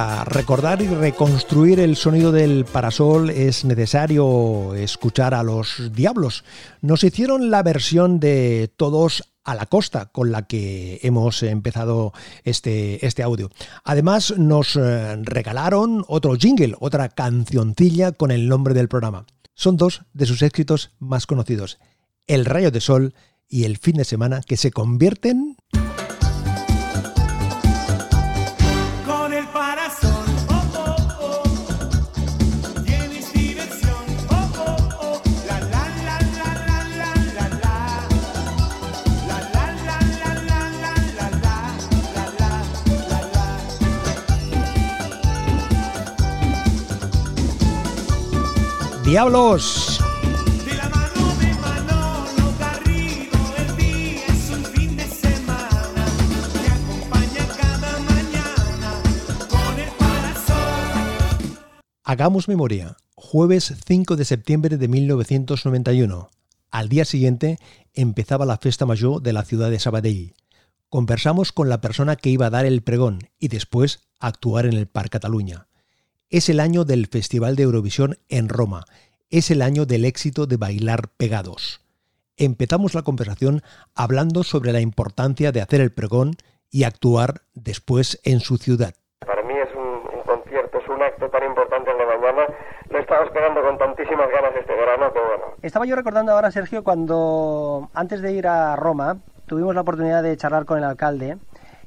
recordar 0.25 0.81
y 0.81 0.87
reconstruir 0.87 1.79
el 1.79 1.95
sonido 1.95 2.31
del 2.31 2.65
parasol 2.65 3.29
es 3.29 3.65
necesario 3.65 4.73
escuchar 4.75 5.33
a 5.33 5.43
los 5.43 5.91
diablos. 5.93 6.43
Nos 6.81 7.03
hicieron 7.03 7.51
la 7.51 7.63
versión 7.63 8.19
de 8.19 8.71
Todos 8.75 9.23
a 9.43 9.55
la 9.55 9.65
costa 9.65 10.07
con 10.07 10.31
la 10.31 10.43
que 10.43 10.99
hemos 11.03 11.41
empezado 11.43 12.13
este, 12.43 13.05
este 13.05 13.23
audio. 13.23 13.49
Además 13.83 14.37
nos 14.37 14.75
eh, 14.75 15.15
regalaron 15.23 16.05
otro 16.07 16.35
jingle, 16.35 16.75
otra 16.79 17.09
cancioncilla 17.09 18.11
con 18.11 18.31
el 18.31 18.47
nombre 18.47 18.73
del 18.73 18.87
programa. 18.87 19.25
Son 19.55 19.77
dos 19.77 20.03
de 20.13 20.25
sus 20.25 20.41
éxitos 20.41 20.91
más 20.99 21.25
conocidos, 21.25 21.79
El 22.27 22.45
rayo 22.45 22.71
de 22.71 22.81
sol 22.81 23.13
y 23.47 23.63
El 23.63 23.77
fin 23.77 23.97
de 23.97 24.05
semana, 24.05 24.41
que 24.41 24.57
se 24.57 24.71
convierten 24.71 25.57
Con 25.71 26.10
parasol. 59.99 60.79
Hagamos 62.05 62.47
memoria. 62.47 62.95
Jueves 63.15 63.73
5 63.85 64.15
de 64.15 64.23
septiembre 64.23 64.77
de 64.77 64.87
1991. 64.87 66.29
Al 66.71 66.87
día 66.87 67.03
siguiente 67.03 67.57
empezaba 67.93 68.45
la 68.45 68.59
festa 68.59 68.85
mayor 68.85 69.21
de 69.21 69.33
la 69.33 69.43
ciudad 69.43 69.69
de 69.69 69.79
Sabadell. 69.79 70.35
Conversamos 70.87 71.51
con 71.51 71.67
la 71.67 71.81
persona 71.81 72.15
que 72.15 72.29
iba 72.29 72.45
a 72.45 72.49
dar 72.49 72.65
el 72.65 72.81
pregón 72.81 73.19
y 73.39 73.49
después 73.49 74.07
actuar 74.21 74.67
en 74.67 74.73
el 74.73 74.87
Parc 74.87 75.11
Cataluña. 75.11 75.67
Es 76.31 76.47
el 76.47 76.61
año 76.61 76.85
del 76.85 77.07
Festival 77.07 77.57
de 77.57 77.63
Eurovisión 77.63 78.15
en 78.29 78.47
Roma. 78.47 78.85
Es 79.29 79.51
el 79.51 79.61
año 79.61 79.85
del 79.85 80.05
éxito 80.05 80.45
de 80.45 80.55
Bailar 80.55 81.09
Pegados. 81.17 81.81
Empezamos 82.37 82.95
la 82.95 83.01
conversación 83.01 83.63
hablando 83.95 84.43
sobre 84.43 84.71
la 84.71 84.79
importancia 84.79 85.51
de 85.51 85.59
hacer 85.59 85.81
el 85.81 85.91
pregón 85.91 86.37
y 86.69 86.85
actuar 86.85 87.41
después 87.53 88.21
en 88.23 88.39
su 88.39 88.55
ciudad. 88.55 88.93
Para 89.19 89.43
mí 89.43 89.55
es 89.55 89.75
un, 89.75 90.17
un 90.17 90.23
concierto, 90.23 90.77
es 90.77 90.87
un 90.87 91.03
acto 91.03 91.29
tan 91.29 91.43
importante 91.43 91.91
el 91.91 91.97
de 91.97 92.05
mañana. 92.05 92.47
Lo 92.89 92.97
he 92.97 93.01
estado 93.01 93.25
esperando 93.25 93.61
con 93.61 93.77
tantísimas 93.77 94.29
ganas 94.31 94.53
este 94.57 94.73
verano 94.73 95.11
que 95.11 95.19
bueno. 95.19 95.43
Estaba 95.61 95.85
yo 95.85 95.97
recordando 95.97 96.31
ahora, 96.31 96.49
Sergio, 96.49 96.81
cuando 96.85 97.89
antes 97.93 98.21
de 98.21 98.31
ir 98.31 98.47
a 98.47 98.77
Roma 98.77 99.17
tuvimos 99.47 99.75
la 99.75 99.81
oportunidad 99.81 100.23
de 100.23 100.37
charlar 100.37 100.63
con 100.63 100.77
el 100.77 100.85
alcalde 100.85 101.39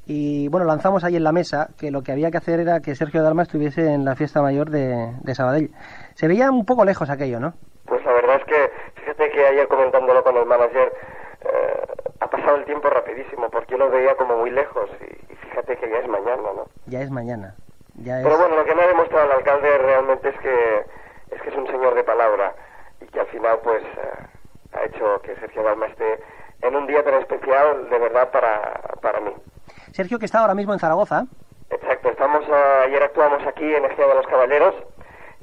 y 0.07 0.49
bueno, 0.49 0.67
lanzamos 0.67 1.05
ahí 1.05 1.17
en 1.17 1.25
la 1.25 1.33
mesa 1.33 1.69
que 1.79 1.91
lo 1.91 2.03
que 2.03 2.13
había 2.13 2.31
que 2.31 2.37
hacer 2.39 2.61
era 2.61 2.81
que 2.81 2.95
Sergio 2.95 3.23
Dalma 3.23 3.43
estuviese 3.43 3.93
en 3.93 4.05
la 4.05 4.15
fiesta 4.17 4.43
mayor 4.43 4.71
de, 4.71 5.15
de 5.23 5.35
Sabadell. 5.35 5.71
Se 6.15 6.29
veía 6.29 6.51
un 6.51 6.65
poco 6.65 6.85
lejos 6.85 7.09
aquello, 7.11 7.41
¿no? 7.41 7.55
Pues 7.87 8.05
la 8.05 8.13
verdad 8.13 8.37
es 8.37 8.45
que, 8.45 8.71
fíjate 9.01 9.31
que 9.31 9.47
ayer 9.47 9.69
comentándolo 9.69 10.23
con 10.23 10.37
el 10.37 10.47
manager, 10.47 10.93
eh, 11.43 11.87
ha 12.21 12.27
pasado 12.29 12.57
el 12.57 12.65
tiempo 12.65 12.89
rapidísimo 12.91 13.49
porque 13.51 13.73
yo 13.73 13.79
lo 13.79 13.91
veía 13.91 14.15
como 14.17 14.37
muy 14.37 14.51
lejos 14.51 14.91
y, 15.01 15.33
y 15.33 15.37
fíjate 15.37 15.77
que 15.77 15.91
ya 15.91 15.99
es 15.99 16.09
mañana, 16.09 16.43
¿no? 16.55 16.67
Ya 16.87 17.01
es 17.01 17.11
mañana. 17.11 17.55
Ya 18.03 18.19
es... 18.19 18.25
Pero 18.25 18.39
bueno, 18.39 18.57
lo 18.57 18.65
que 18.65 18.75
me 18.75 18.83
ha 18.83 18.89
demostrado 18.89 19.27
el 19.27 19.33
alcalde 19.39 19.79
realmente 19.79 20.29
es 20.29 20.39
que 20.41 20.85
es 21.35 21.43
que 21.43 21.49
es 21.49 21.57
un 21.57 21.67
señor 21.67 21.95
de 21.95 22.05
palabra 22.05 22.55
y 23.01 23.07
que 23.07 23.21
al 23.21 23.27
final 23.27 23.59
pues 23.63 23.83
eh, 23.83 24.27
ha 24.73 24.85
hecho 24.85 25.21
que 25.23 25.35
Sergio 25.37 25.63
Dalma 25.63 25.87
esté 25.87 26.21
en 26.63 26.77
un 26.77 26.87
día 26.87 27.03
tan 27.03 27.15
especial 27.15 27.89
de 27.89 27.99
verdad 27.99 28.31
para, 28.31 28.81
para 29.01 29.21
mí. 29.21 29.33
Sergio, 29.95 30.19
que 30.19 30.25
está 30.25 30.41
ahora 30.41 30.57
mismo 30.57 30.73
en 30.73 30.81
Zaragoza. 30.81 31.27
Exacto, 31.71 32.09
estamos 32.09 32.45
ah, 32.51 32.83
ayer 32.85 33.01
actuamos 33.01 33.47
aquí 33.47 33.63
en 33.63 33.85
Ejea 33.85 34.09
de 34.09 34.15
los 34.17 34.27
Caballeros 34.27 34.75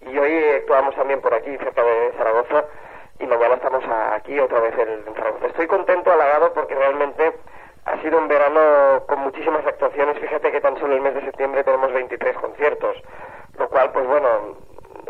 y 0.01 0.17
hoy 0.17 0.43
actuamos 0.57 0.93
también 0.93 1.21
por 1.21 1.33
aquí 1.33 1.55
cerca 1.57 1.81
de 1.81 2.11
Zaragoza 2.17 2.65
y 3.21 3.27
mañana 3.27 3.55
estamos 3.55 3.81
aquí 4.11 4.37
otra 4.41 4.59
vez 4.59 4.73
en 4.77 5.15
Zaragoza. 5.15 5.47
Estoy 5.47 5.67
contento, 5.67 6.11
halagado 6.11 6.51
porque 6.51 6.75
realmente 6.75 7.31
ha 7.85 8.01
sido 8.01 8.17
un 8.17 8.27
verano 8.27 9.05
con 9.07 9.19
muchísimas 9.19 9.65
actuaciones. 9.65 10.19
Fíjate 10.19 10.51
que 10.51 10.59
tan 10.59 10.77
solo 10.79 10.95
el 10.95 11.01
mes 11.01 11.15
de 11.15 11.21
septiembre 11.21 11.63
tenemos 11.63 11.93
23 11.93 12.35
conciertos, 12.35 12.97
lo 13.57 13.69
cual 13.69 13.93
pues 13.93 14.05
bueno, 14.05 14.57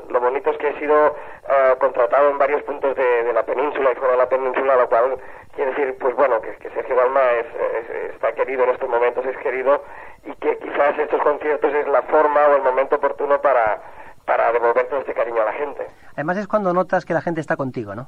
lo 0.10 0.20
bonito 0.20 0.50
es 0.52 0.58
que 0.58 0.70
he 0.70 0.80
sido 0.80 1.16
ah, 1.48 1.76
contratado 1.80 2.30
en 2.30 2.38
varios 2.38 2.62
puntos 2.64 2.96
de, 2.96 3.24
de 3.24 3.34
la 3.34 3.44
península 3.44 3.92
y 3.92 3.96
fuera 3.96 4.12
de 4.14 4.18
la 4.18 4.30
península, 4.30 4.76
lo 4.76 4.88
cual 4.90 5.18
quiere 5.56 5.72
decir, 5.72 5.98
pues 6.00 6.16
bueno, 6.16 6.42
que, 6.42 6.52
que 6.58 6.70
Sergio 6.72 6.96
Dalma 6.96 7.22
es, 7.32 7.46
es- 7.46 8.14
está 8.14 8.34
querido 8.34 8.64
en 8.64 8.70
estos 8.72 8.90
momentos, 8.90 9.26
es 9.26 9.38
querido 9.38 9.84
y 10.26 10.34
que 10.36 10.58
quizás 10.60 10.98
estos 11.00 11.22
conciertos 11.22 11.74
es 11.74 11.88
la 11.88 12.02
forma 12.04 12.48
o 12.48 12.56
el 12.56 12.62
momento 12.62 12.96
oportuno 12.98 13.42
para, 13.42 13.82
para 14.26 14.52
devolver 14.52 14.86
todo 14.88 15.00
este 15.00 15.14
cariño 15.14 15.42
a 15.42 15.46
la 15.46 15.54
gente. 15.54 15.88
Además 16.14 16.38
es 16.38 16.48
cuando 16.48 16.74
notas 16.74 17.06
que 17.06 17.14
la 17.14 17.22
gente 17.22 17.42
está 17.42 17.56
contigo, 17.58 17.96
¿no? 17.96 18.08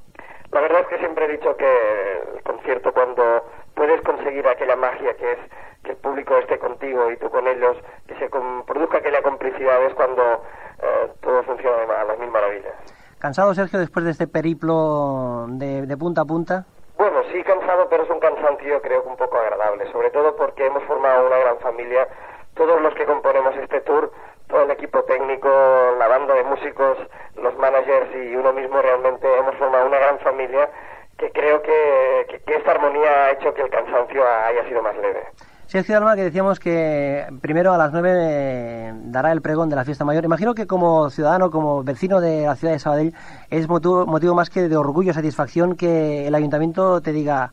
La 0.52 0.62
verdad 0.62 0.82
es 0.82 0.88
que 0.88 0.98
siempre 1.00 1.26
he 1.26 1.30
dicho 1.30 1.58
que 1.58 2.22
el 2.36 2.44
concierto 2.44 2.94
cuando 2.94 3.44
puedes 3.74 4.00
conseguir 4.02 4.48
aquella 4.48 4.76
magia 4.76 5.16
que 5.16 5.32
es 5.32 5.40
que 5.84 5.92
el 5.92 5.98
público 5.98 6.38
esté 6.38 6.58
contigo 6.60 7.12
y 7.12 7.18
tú 7.18 7.30
con 7.30 7.48
ellos, 7.48 7.78
que 8.08 8.16
se 8.16 8.30
produzca 8.30 8.98
aquella 9.00 9.22
complicidad 9.22 9.84
es 9.84 9.94
cuando 9.94 10.44
eh, 10.82 11.12
todo 11.22 11.44
funciona 11.44 12.02
a 12.02 12.04
las 12.06 12.18
mil 12.20 12.30
maravillas. 12.32 12.74
¿Cansado, 13.20 13.54
Sergio, 13.54 13.80
después 13.80 14.04
de 14.06 14.12
este 14.12 14.28
periplo 14.28 15.46
de, 15.50 15.84
de 15.86 15.98
punta 15.98 16.22
a 16.22 16.26
punta? 16.26 16.66
Bueno, 16.98 17.22
sí 17.32 17.44
cansado, 17.44 17.88
pero 17.90 18.04
es 18.04 18.10
un 18.10 18.20
cansancio 18.20 18.82
creo 18.82 19.04
que 19.04 19.10
un 19.10 19.18
poco 19.18 19.38
agradable, 19.38 19.92
sobre 19.92 20.10
todo 20.12 20.36
porque 20.36 20.66
hemos 20.66 20.84
formado 20.84 21.28
una 21.28 21.38
gran 21.38 21.58
familia, 21.60 22.08
todos 22.56 22.82
los 22.82 22.94
que 22.96 23.06
componemos 23.06 23.56
este 23.58 23.82
tour, 23.82 24.12
todo 24.48 24.62
el 24.64 24.72
equipo 24.72 25.04
técnico, 25.04 25.50
la 25.98 26.08
banda 26.08 26.36
de 26.36 26.44
músicos, 26.44 26.98
los 27.42 27.58
managers 27.58 28.14
y 28.16 28.36
uno 28.36 28.54
mismo 28.54 28.82
realmente 28.82 29.28
hemos 29.38 29.56
formado 29.56 29.88
una 29.88 29.98
gran 29.98 30.20
familia 30.20 30.70
que 31.18 31.32
creo 31.32 31.62
que, 31.62 32.26
que- 32.30 32.40
que 32.42 32.56
esta 32.56 32.72
armonía 32.72 33.26
ha 33.26 33.32
hecho 33.32 33.54
que 33.54 33.62
el 33.64 33.70
cansancio 33.70 34.24
haya 34.28 34.64
sido 34.68 34.82
más 34.84 34.96
leve. 34.98 35.24
Sergio 35.74 35.96
Dalma, 35.96 36.16
que 36.16 36.22
decíamos 36.22 36.60
que 36.60 37.26
primero 37.42 37.74
a 37.74 37.80
las 37.80 37.92
9 37.92 38.94
dará 39.06 39.32
el 39.32 39.42
pregón 39.42 39.72
de 39.72 39.76
la 39.76 39.84
fiesta 39.84 40.06
mayor. 40.06 40.24
Imagino 40.24 40.54
que 40.54 40.68
como 40.68 41.10
ciudadano, 41.10 41.50
como 41.50 41.84
vecino 41.84 42.22
de 42.22 42.46
la 42.46 42.56
ciudad 42.56 42.74
de 42.74 42.80
Sabadell, 42.80 43.16
es 43.50 43.68
motivo, 43.68 44.06
motivo 44.06 44.36
más 44.36 44.52
que 44.52 44.70
de 44.70 44.78
orgullo 44.78 45.14
satisfacción 45.14 45.76
que 45.76 46.28
el 46.28 46.36
ayuntamiento 46.36 47.02
te 47.02 47.12
diga 47.12 47.50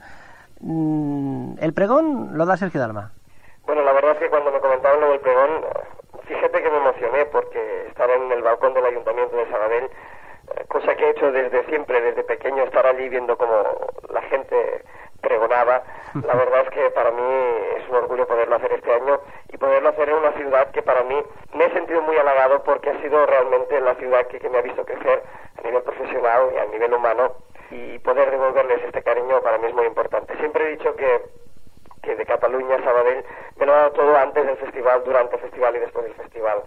"Mm, 0.61 1.55
el 1.63 1.73
pregón 1.73 2.37
lo 2.37 2.45
da 2.45 2.59
Sergio 2.59 2.79
Dalma. 2.79 3.11
Bueno, 3.65 3.81
la 3.85 3.93
verdad 3.95 4.11
es 4.13 4.19
que 4.19 4.29
cuando 4.29 4.53
me 4.53 4.61
comentaban 4.61 5.01
lo 5.01 5.13
del 5.13 5.21
pregón, 5.21 5.51
fíjate 6.25 6.63
que 6.63 6.71
me 6.71 6.77
emocioné 6.77 7.25
porque 7.25 7.87
estar 7.89 8.11
en 8.11 8.31
el 8.33 8.43
balcón 8.43 8.75
del 8.75 8.85
Ayuntamiento 8.85 9.35
de 9.35 9.49
Sabadell, 9.49 9.85
eh, 9.85 10.65
cosa 10.69 10.95
que 10.95 11.07
he 11.07 11.11
hecho 11.13 11.33
desde 11.33 11.65
siempre, 11.71 12.03
desde 12.03 12.23
pequeño, 12.25 12.65
estar 12.65 12.85
allí 12.85 13.09
viendo 13.09 13.39
cómo 13.39 13.55
la 14.13 14.21
gente 14.29 14.85
pregonaba, 15.21 15.83
la 16.15 16.35
verdad 16.35 16.63
es 16.63 16.71
que 16.71 16.91
para 16.91 17.11
mí 17.11 17.23
es 17.77 17.89
un 17.89 17.97
orgullo 17.97 18.27
poderlo 18.27 18.57
hacer 18.57 18.73
este 18.73 18.93
año 18.93 19.21
y 19.53 19.57
poderlo 19.57 19.91
hacer 19.91 20.09
en 20.09 20.17
una 20.17 20.33
ciudad 20.33 20.71
que 20.71 20.83
para 20.83 21.03
mí 21.05 21.17
me 21.55 21.65
he 21.67 21.73
sentido 21.73 22.03
muy 22.03 22.17
halagado 22.17 22.63
porque 22.65 22.91
ha 22.91 23.01
sido 23.01 23.25
realmente 23.27 23.81
la 23.81 23.95
ciudad 23.97 24.27
que, 24.27 24.39
que 24.39 24.49
me 24.49 24.59
ha 24.59 24.63
visto 24.63 24.85
crecer 24.85 25.23
a 25.59 25.63
nivel 25.63 25.83
profesional 25.83 26.51
y 26.55 26.59
a 26.59 26.67
nivel 26.67 26.93
humano 26.95 27.33
y 27.71 27.99
poder 28.01 28.31
devolverles 28.31 28.83
este 28.85 29.03
cariño 29.03 29.41
para 29.43 29.59
mí 29.59 29.67
es 29.67 29.75
muy 29.75 29.87
importante. 29.87 30.37
Siempre 30.39 30.65
he 30.65 30.77
dicho 30.77 30.95
que 30.97 31.41
que 32.03 32.17
de 32.17 32.25
Cataluña 32.25 32.77
a 32.77 32.83
Sabadell 32.83 33.25
me 33.57 33.67
lo 33.67 33.73
ha 33.73 33.77
dado 33.77 33.93
todo 33.93 34.17
antes 34.17 34.47
del 34.47 34.57
festival, 34.57 35.03
durante 35.05 35.37
el 35.37 35.43
festival 35.43 35.77
y 35.77 35.81
después 35.81 36.05
del 36.05 36.15
festival. 36.15 36.63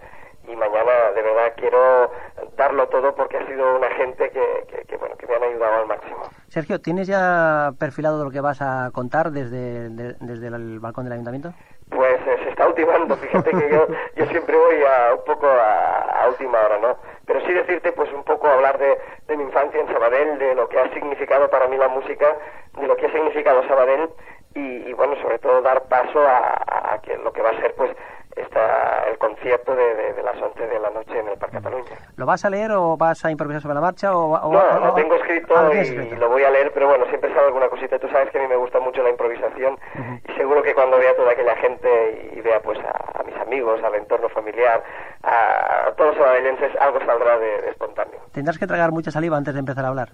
Y 0.46 0.56
mañana 0.56 1.10
de 1.14 1.22
verdad 1.22 1.52
quiero 1.56 2.10
darlo 2.56 2.86
todo 2.88 3.14
porque 3.14 3.38
ha 3.38 3.46
sido 3.46 3.76
una 3.76 3.88
gente 3.90 4.30
que, 4.30 4.64
que, 4.68 4.84
que, 4.84 4.96
bueno, 4.96 5.16
que 5.16 5.26
me 5.26 5.36
han 5.36 5.42
ayudado 5.44 5.74
al 5.82 5.86
máximo. 5.86 6.22
Sergio, 6.48 6.80
¿tienes 6.80 7.06
ya 7.08 7.72
perfilado 7.78 8.22
lo 8.24 8.30
que 8.30 8.40
vas 8.40 8.60
a 8.60 8.90
contar 8.92 9.30
desde, 9.30 9.88
de- 9.90 10.14
desde 10.20 10.46
el 10.48 10.80
balcón 10.80 11.04
del 11.04 11.14
ayuntamiento? 11.14 11.52
Pues 11.90 12.14
eh, 12.26 12.36
se 12.44 12.50
está 12.50 12.66
ultimando, 12.66 13.16
fíjate 13.16 13.50
que 13.50 13.70
yo, 13.70 13.86
yo 14.16 14.26
siempre 14.26 14.56
voy 14.56 14.76
a, 14.84 15.14
un 15.14 15.24
poco 15.24 15.46
a, 15.46 16.22
a 16.24 16.28
última 16.28 16.60
hora, 16.60 16.78
¿no? 16.78 16.96
Pero 17.26 17.40
sí 17.46 17.52
decirte 17.52 17.92
pues 17.92 18.12
un 18.12 18.22
poco 18.24 18.46
hablar 18.48 18.78
de, 18.78 18.98
de 19.26 19.36
mi 19.36 19.44
infancia 19.44 19.80
en 19.80 19.88
Sabadell, 19.88 20.38
de 20.38 20.54
lo 20.54 20.68
que 20.68 20.78
ha 20.78 20.92
significado 20.92 21.48
para 21.50 21.66
mí 21.68 21.76
la 21.76 21.88
música, 21.88 22.36
de 22.78 22.86
lo 22.86 22.96
que 22.96 23.06
ha 23.06 23.12
significado 23.12 23.66
Sabadell 23.66 24.10
y, 24.54 24.88
y, 24.88 24.92
bueno, 24.92 25.16
sobre 25.22 25.38
todo 25.40 25.62
dar 25.62 25.84
paso 25.84 26.20
a, 26.20 26.92
a 26.94 27.00
que 27.02 27.16
lo 27.18 27.32
que 27.32 27.42
va 27.42 27.50
a 27.50 27.60
ser 27.60 27.74
pues 27.74 27.90
está 28.36 29.04
el 29.10 29.18
concierto 29.18 29.74
de, 29.76 29.94
de- 29.94 30.12
de 30.14 30.22
las 30.22 30.40
11 30.40 30.66
de 30.66 30.78
la 30.80 30.90
noche 30.90 31.18
en 31.18 31.28
el 31.28 31.38
Parque 31.38 31.56
Cataluña. 31.58 31.84
¿Lo 32.16 32.26
vas 32.26 32.44
a 32.44 32.50
leer 32.50 32.72
o 32.72 32.96
vas 32.96 33.24
a 33.24 33.30
improvisar 33.30 33.62
sobre 33.62 33.74
la 33.76 33.80
marcha? 33.80 34.16
O, 34.16 34.32
o- 34.34 34.52
No, 34.52 34.58
o- 34.58 34.78
lo 34.86 34.94
tengo 34.94 35.14
escrito 35.14 35.54
Ah, 35.56 35.64
y, 35.66 35.70
tienes 35.70 35.88
escrito. 35.90 36.14
y 36.14 36.18
lo 36.18 36.28
voy 36.28 36.42
a 36.44 36.50
leer, 36.50 36.70
pero 36.72 36.88
bueno, 36.88 37.06
siempre 37.06 37.32
sale 37.32 37.46
alguna 37.46 37.68
cosita. 37.68 37.98
Tú 37.98 38.08
sabes 38.08 38.30
que 38.30 38.38
a 38.38 38.42
mí 38.42 38.48
me 38.48 38.56
gusta 38.56 38.80
mucho 38.80 39.02
la 39.02 39.10
improvisación 39.10 39.78
y 40.28 40.32
seguro 40.34 40.62
que 40.62 40.74
cuando 40.74 40.98
vea 40.98 41.14
toda 41.16 41.32
aquella 41.32 41.56
gente 41.56 42.30
y 42.34 42.40
vea 42.40 42.60
pues 42.60 42.78
a, 42.80 43.20
a 43.20 43.22
mis 43.24 43.36
amigos, 43.36 43.82
al 43.82 43.94
entorno 43.94 44.28
familiar, 44.28 44.82
a, 45.22 45.92
todos 45.96 46.16
los 46.16 46.24
sabadellenses, 46.24 46.72
algo 46.80 46.98
saldrá 47.04 47.38
de, 47.38 47.62
de 47.62 47.70
espontáneo. 47.70 48.18
Tendrás 48.32 48.58
que 48.58 48.66
tragar 48.66 48.90
mucha 48.92 49.10
saliva 49.10 49.36
antes 49.36 49.54
de 49.54 49.60
empezar 49.60 49.84
a 49.84 49.88
hablar. 49.88 50.10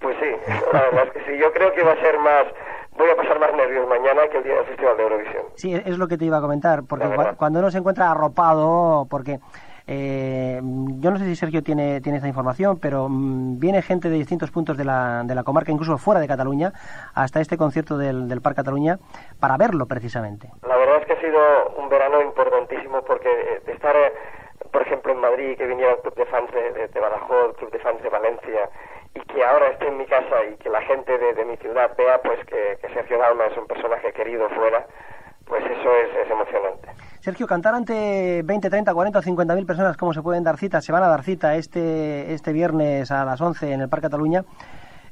Pues 0.00 0.16
sí, 0.20 0.30
la 0.72 0.82
verdad 0.82 1.04
es 1.06 1.12
que 1.12 1.20
sí. 1.32 1.38
Yo 1.38 1.52
creo 1.52 1.72
que 1.72 1.82
va 1.82 1.92
a 1.92 1.96
ser 2.00 2.18
más, 2.18 2.44
voy 2.96 3.10
a 3.10 3.16
pasar 3.16 3.38
más 3.38 3.52
nervios 3.54 3.88
mañana 3.88 4.28
que 4.28 4.38
el 4.38 4.44
día 4.44 4.54
del 4.54 4.64
Festival 4.66 4.96
de 4.96 5.02
Eurovisión. 5.02 5.42
Sí, 5.54 5.74
es 5.74 5.98
lo 5.98 6.08
que 6.08 6.18
te 6.18 6.24
iba 6.24 6.38
a 6.38 6.40
comentar, 6.40 6.84
porque 6.88 7.08
cuando 7.36 7.58
uno 7.58 7.70
se 7.70 7.78
encuentra 7.78 8.10
arropado, 8.10 9.06
porque 9.10 9.40
eh, 9.86 10.60
yo 10.62 11.10
no 11.10 11.18
sé 11.18 11.24
si 11.24 11.36
Sergio 11.36 11.62
tiene, 11.62 12.00
tiene 12.00 12.16
esta 12.16 12.28
información, 12.28 12.78
pero 12.80 13.08
mm, 13.08 13.58
viene 13.58 13.82
gente 13.82 14.08
de 14.08 14.16
distintos 14.16 14.50
puntos 14.50 14.76
de 14.76 14.84
la, 14.84 15.22
de 15.24 15.34
la 15.34 15.42
comarca, 15.42 15.72
incluso 15.72 15.98
fuera 15.98 16.20
de 16.20 16.28
Cataluña, 16.28 16.72
hasta 17.14 17.40
este 17.40 17.56
concierto 17.56 17.98
del, 17.98 18.28
del 18.28 18.40
Parc 18.40 18.56
Cataluña, 18.56 18.98
para 19.40 19.56
verlo 19.56 19.86
precisamente. 19.86 20.48
La 20.66 20.76
verdad 20.76 20.98
es 21.00 21.06
que 21.06 21.12
ha 21.12 21.20
sido 21.20 21.68
un 21.76 21.88
verano 21.88 22.22
importantísimo 22.22 23.02
porque 23.02 23.28
eh, 23.28 23.60
de 23.66 23.72
estar, 23.72 23.94
eh, 23.94 24.12
por 24.70 24.82
ejemplo, 24.82 25.12
en 25.12 25.20
Madrid, 25.20 25.56
que 25.56 25.66
viniera 25.66 25.92
el 25.92 25.98
club 25.98 26.14
de 26.14 26.26
fans 26.26 26.50
de, 26.52 26.72
de, 26.72 26.88
de 26.88 27.00
Badajoz, 27.00 27.50
el 27.50 27.56
club 27.56 27.70
de 27.70 27.78
fans 27.80 28.02
de 28.02 28.08
Valencia, 28.08 28.70
y 29.14 29.20
que 29.20 29.44
ahora 29.44 29.68
esté 29.68 29.88
en 29.88 29.98
mi 29.98 30.06
casa 30.06 30.44
y 30.52 30.56
que 30.56 30.68
la 30.68 30.82
gente 30.82 31.16
de, 31.16 31.44
mi 31.44 31.56
ciudad 31.56 31.90
vea 31.96 32.20
pues 32.22 32.38
que, 32.46 32.78
Sergio 32.92 33.18
Dalma 33.18 33.46
es 33.46 33.56
un 33.56 33.66
personaje 33.66 34.12
querido 34.12 34.48
fuera, 34.50 34.86
pues 35.46 35.64
eso 35.64 35.94
es, 35.96 36.30
emocionante. 36.30 36.88
Sergio, 37.20 37.46
cantar 37.46 37.74
ante 37.74 38.42
20, 38.44 38.68
30, 38.68 38.92
40 38.92 39.18
o 39.18 39.22
50 39.22 39.54
mil 39.54 39.66
personas, 39.66 39.96
¿cómo 39.96 40.12
se 40.12 40.22
pueden 40.22 40.42
dar 40.42 40.58
cita? 40.58 40.80
Se 40.80 40.92
van 40.92 41.02
a 41.02 41.08
dar 41.08 41.22
cita 41.22 41.54
este, 41.54 42.32
este 42.34 42.52
viernes 42.52 43.10
a 43.10 43.24
las 43.24 43.40
11 43.40 43.72
en 43.72 43.80
el 43.82 43.88
Parque 43.88 44.06
Cataluña. 44.06 44.44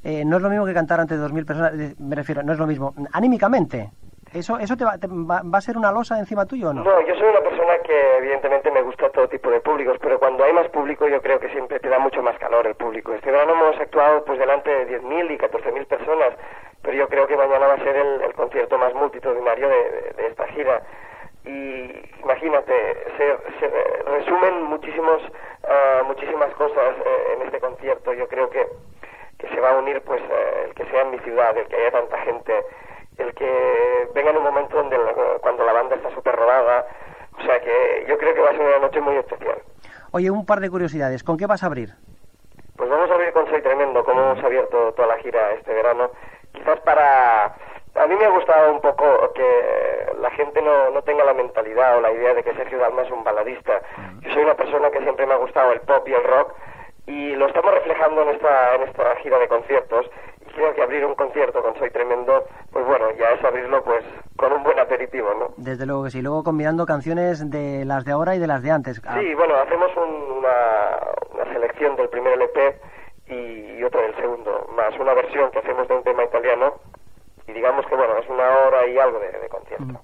Eh, 0.03 0.25
no 0.25 0.37
es 0.37 0.43
lo 0.43 0.49
mismo 0.49 0.65
que 0.65 0.73
cantar 0.73 0.99
ante 0.99 1.15
2.000 1.15 1.45
personas, 1.45 1.73
eh, 1.75 1.95
me 1.97 2.15
refiero, 2.15 2.43
no 2.43 2.51
es 2.51 2.59
lo 2.59 2.67
mismo. 2.67 2.93
Anímicamente, 3.13 3.89
¿eso, 4.33 4.57
eso 4.59 4.75
te 4.75 4.85
va, 4.85 4.97
te 4.97 5.07
va- 5.07 5.41
va 5.43 5.57
a 5.57 5.61
ser 5.61 5.77
una 5.77 5.91
losa 5.91 6.17
encima 6.19 6.45
tuyo 6.45 6.69
o 6.69 6.73
no? 6.73 6.83
No, 6.83 7.01
yo 7.07 7.15
soy 7.15 7.27
una 7.29 7.41
persona 7.41 7.77
que 7.83 8.17
evidentemente 8.17 8.71
me 8.71 8.81
gusta 8.81 9.09
todo 9.09 9.27
tipo 9.27 9.49
de 9.51 9.59
públicos, 9.61 9.97
pero 10.01 10.19
cuando 10.19 10.43
hay 10.43 10.53
más 10.53 10.67
público 10.69 11.07
yo 11.07 11.21
creo 11.21 11.39
que 11.39 11.49
siempre 11.49 11.79
te 11.79 11.89
da 11.89 11.99
mucho 11.99 12.21
más 12.21 12.37
calor 12.39 12.65
el 12.67 12.75
público. 12.75 13.13
Este 13.13 13.31
verano 13.31 13.53
hemos 13.53 13.79
actuado 13.79 14.23
pues 14.25 14.39
delante 14.39 14.69
de 14.69 14.99
10.000 14.99 15.31
y 15.31 15.37
14.000 15.37 15.85
personas, 15.85 16.29
pero 16.81 16.97
yo 16.97 17.07
creo 17.07 17.27
que 17.27 17.37
mañana 17.37 17.67
va 17.67 17.73
a 17.75 17.77
ser 17.83 17.95
el, 17.95 18.33
concierto 18.33 18.77
más 18.77 18.93
multitudinario 18.93 19.69
de, 19.69 20.27
esta 20.27 20.47
gira. 20.47 20.81
Y 21.45 21.91
imagínate, 22.21 22.73
se, 23.17 23.37
se 23.59 23.69
resumen 24.09 24.63
muchísimos, 24.63 25.21
ah, 25.67 26.01
muchísimas 26.05 26.53
cosas 26.55 26.95
eh, 27.05 27.33
en 27.35 27.41
este 27.43 27.59
concierto. 27.59 28.13
Yo 28.13 28.27
creo 28.27 28.49
que, 28.49 28.65
que 29.37 29.47
se 29.49 29.59
va 29.59 29.71
a 29.71 29.77
unir 29.77 30.01
pues 30.01 30.21
eh, 30.21 30.63
el 30.67 30.73
que 30.73 30.85
sea 30.85 31.01
en 31.01 31.11
mi 31.11 31.19
ciudad, 31.19 31.57
el 31.57 31.67
que 31.67 31.75
haya 31.75 31.91
tanta 31.91 32.17
gente, 32.19 32.53
el 33.17 33.33
que 33.33 34.09
venga 34.13 34.31
en 34.31 34.37
un 34.37 34.43
momento 34.43 34.75
donde 34.77 34.97
la- 34.97 35.13
cuando 35.41 35.63
la 35.63 35.73
banda 35.73 35.95
está 35.95 36.09
súper 36.11 36.35
rodada. 36.35 36.85
O 37.37 37.41
sea 37.43 37.59
que 37.59 38.05
yo 38.07 38.17
creo 38.17 38.33
que 38.33 38.41
va 38.41 38.49
a 38.49 38.53
ser 38.53 38.61
una 38.61 38.79
noche 38.79 39.01
muy 39.01 39.15
especial. 39.15 39.57
Oye, 40.11 40.29
un 40.29 40.45
par 40.45 40.59
de 40.59 40.69
curiosidades. 40.69 41.23
¿Con 41.23 41.37
qué 41.37 41.47
vas 41.47 41.63
a 41.63 41.65
abrir? 41.65 41.89
Pues 42.77 42.89
vamos 42.89 43.09
a 43.09 43.13
abrir 43.13 43.31
con 43.33 43.47
Soy 43.49 43.61
Tremendo, 43.61 44.03
como 44.03 44.21
hemos 44.21 44.43
abierto 44.43 44.93
toda 44.93 45.07
la 45.07 45.17
gira 45.17 45.51
este 45.53 45.73
verano. 45.73 46.11
Quizás 46.53 46.79
para... 46.81 47.45
A 47.95 48.07
mí 48.07 48.15
me 48.15 48.25
ha 48.25 48.29
gustado 48.29 48.71
un 48.73 48.81
poco 48.81 49.31
que 49.33 50.13
la 50.19 50.31
gente 50.31 50.61
no, 50.63 50.89
no 50.89 51.01
tenga 51.03 51.23
la 51.23 51.33
mentalidad 51.35 51.97
o 51.97 52.01
la 52.01 52.11
idea 52.11 52.33
de 52.33 52.43
que 52.43 52.53
Sergio 52.55 52.79
Dalma 52.79 53.03
es 53.03 53.11
un 53.11 53.23
baladista. 53.23 53.81
Yo 54.21 54.33
soy 54.33 54.43
una 54.43 54.55
persona 54.55 54.89
que 54.89 54.99
siempre 55.01 55.27
me 55.27 55.33
ha 55.33 55.37
gustado 55.37 55.71
el 55.71 55.81
pop 55.81 56.07
y 56.07 56.13
el 56.13 56.23
rock 56.23 56.53
y 57.05 57.35
lo 57.35 57.45
estamos 57.47 57.71
reflejando 57.73 58.23
en 58.23 58.29
esta, 58.29 58.75
en 58.75 58.83
esta 58.83 59.15
gira 59.17 59.37
de 59.37 59.47
conciertos 59.47 60.09
creo 60.53 60.73
que 60.73 60.81
abrir 60.81 61.05
un 61.05 61.15
concierto 61.15 61.61
con 61.61 61.75
Soy 61.77 61.89
Tremendo, 61.91 62.45
pues 62.71 62.85
bueno, 62.85 63.05
ya 63.17 63.29
es 63.31 63.43
abrirlo 63.43 63.83
pues 63.83 64.03
con 64.37 64.51
un 64.53 64.63
buen 64.63 64.79
aperitivo, 64.79 65.33
¿no? 65.33 65.49
Desde 65.57 65.85
luego 65.85 66.05
que 66.05 66.11
sí. 66.11 66.21
Luego 66.21 66.43
combinando 66.43 66.85
canciones 66.85 67.49
de 67.49 67.85
las 67.85 68.05
de 68.05 68.11
ahora 68.11 68.35
y 68.35 68.39
de 68.39 68.47
las 68.47 68.61
de 68.63 68.71
antes. 68.71 69.01
Ah, 69.05 69.17
Sí, 69.19 69.33
bueno, 69.35 69.55
hacemos 69.55 69.91
un- 69.97 70.37
una, 70.37 70.97
una 71.33 71.53
selección 71.53 71.95
del 71.95 72.09
primer 72.09 72.33
LP 72.33 72.77
y, 73.27 73.79
y 73.79 73.83
otra 73.83 74.01
del 74.01 74.15
segundo, 74.15 74.67
más 74.75 74.97
una 74.99 75.13
versión 75.13 75.51
que 75.51 75.59
hacemos 75.59 75.87
de 75.87 75.95
un 75.95 76.03
tema 76.03 76.23
italiano 76.23 76.73
y 77.47 77.51
digamos 77.53 77.85
que 77.87 77.95
bueno, 77.95 78.17
es 78.17 78.29
una 78.29 78.49
hora 78.59 78.87
y 78.87 78.97
algo 78.97 79.19
de, 79.19 79.31
de 79.31 79.49
concierto. 79.49 80.01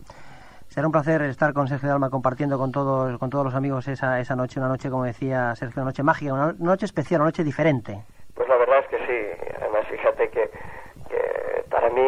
Será 0.67 0.85
un 0.85 0.91
placer 0.91 1.21
estar 1.23 1.51
con 1.53 1.67
Sergio 1.67 1.89
Dalma 1.89 2.09
compartiendo 2.11 2.57
con 2.59 2.71
todos, 2.71 3.17
con 3.17 3.29
todos 3.31 3.43
los 3.43 3.55
amigos 3.55 3.87
esa, 3.87 4.19
esa 4.19 4.35
noche, 4.35 4.59
una 4.59 4.69
noche, 4.69 4.89
como 4.91 5.03
decía 5.03 5.55
Sergio, 5.55 5.81
una 5.81 5.89
noche 5.91 6.03
mágica, 6.03 6.31
una 6.33 6.53
noche 6.59 6.85
especial, 6.85 7.21
una 7.21 7.29
noche 7.29 7.43
diferente. 7.43 8.03
Pues 8.35 8.47
la 8.47 8.55
verdad 8.55 8.79
es 8.79 8.87
que 8.87 8.97
sí, 8.99 9.48
además 9.69 9.87
fíjate 9.87 10.29
que, 10.29 10.49
que 11.09 11.63
para 11.69 11.89
mí 11.89 12.01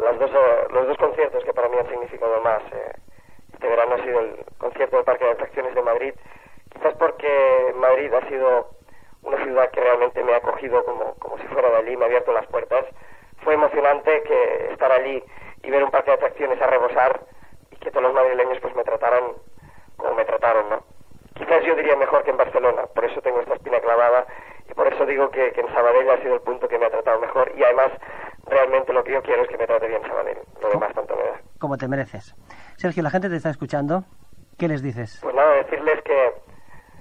las 0.00 0.18
dos, 0.18 0.30
los 0.70 0.86
dos 0.86 0.96
conciertos 0.96 1.44
que 1.44 1.52
para 1.52 1.68
mí 1.68 1.76
han 1.78 1.88
significado 1.88 2.40
más 2.42 2.62
eh, 2.72 2.92
este 3.52 3.68
verano 3.68 3.96
ha 3.96 4.04
sido 4.04 4.20
el 4.20 4.44
concierto 4.58 4.96
del 4.96 5.04
Parque 5.04 5.24
de 5.24 5.32
Atracciones 5.32 5.74
de 5.74 5.82
Madrid, 5.82 6.14
quizás 6.72 6.94
porque 6.94 7.74
Madrid 7.74 8.12
ha 8.14 8.28
sido 8.28 8.68
una 9.22 9.42
ciudad 9.42 9.70
que 9.70 9.80
realmente 9.80 10.22
me 10.22 10.32
ha 10.32 10.36
acogido 10.36 10.84
como, 10.84 11.14
como 11.14 11.38
si 11.38 11.46
fuera 11.48 11.68
de 11.70 11.76
allí, 11.78 11.96
me 11.96 12.04
ha 12.04 12.06
abierto 12.06 12.32
las 12.32 12.46
puertas. 12.46 12.84
Fue 13.42 13.54
emocionante 13.54 14.22
que 14.22 14.72
estar 14.72 14.92
allí 14.92 15.24
y 15.64 15.70
ver 15.70 15.82
un 15.82 15.90
parque 15.90 16.12
de 16.12 16.16
atracciones 16.18 16.62
a 16.62 16.68
rebosar 16.68 17.20
y 17.72 17.76
que 17.76 17.90
todos 17.90 18.04
los 18.04 18.14
madrileños 18.14 18.60
pues 18.60 18.76
me 18.76 18.84
trataran 18.84 19.24
como 19.96 20.14
me 20.14 20.24
trataron, 20.24 20.70
¿no? 20.70 20.84
Quizás 21.34 21.64
yo 21.64 21.74
diría 21.74 21.96
mejor 21.96 22.22
que 22.22 22.30
en 22.30 22.36
Barcelona, 22.36 22.86
por 22.94 23.04
eso 23.04 23.20
tengo 23.22 23.40
esta 23.40 23.54
espina 23.54 23.80
clavada 23.80 24.24
y 24.68 24.74
por 24.74 24.86
eso 24.92 25.06
digo 25.06 25.30
que, 25.30 25.52
que 25.52 25.60
en 25.60 25.68
Sabadell 25.72 26.10
ha 26.10 26.18
sido 26.22 26.34
el 26.34 26.40
punto 26.40 26.68
que 26.68 26.78
me 26.78 26.86
ha 26.86 26.90
tratado 26.90 27.20
mejor 27.20 27.52
y 27.56 27.62
además 27.64 27.92
realmente 28.46 28.92
lo 28.92 29.02
que 29.04 29.12
yo 29.12 29.22
quiero 29.22 29.42
es 29.42 29.48
que 29.48 29.58
me 29.58 29.66
trate 29.66 29.88
bien 29.88 30.02
Sabadell, 30.02 30.38
lo 30.62 30.68
demás 30.70 30.94
tanto 30.94 31.16
me 31.16 31.22
da. 31.22 31.40
Como 31.58 31.76
te 31.76 31.88
mereces. 31.88 32.34
Sergio, 32.76 33.02
la 33.02 33.10
gente 33.10 33.28
te 33.28 33.36
está 33.36 33.50
escuchando. 33.50 34.04
¿Qué 34.58 34.68
les 34.68 34.82
dices? 34.82 35.20
Pues 35.22 35.34
nada, 35.34 35.52
decirles 35.54 36.02
que 36.02 36.32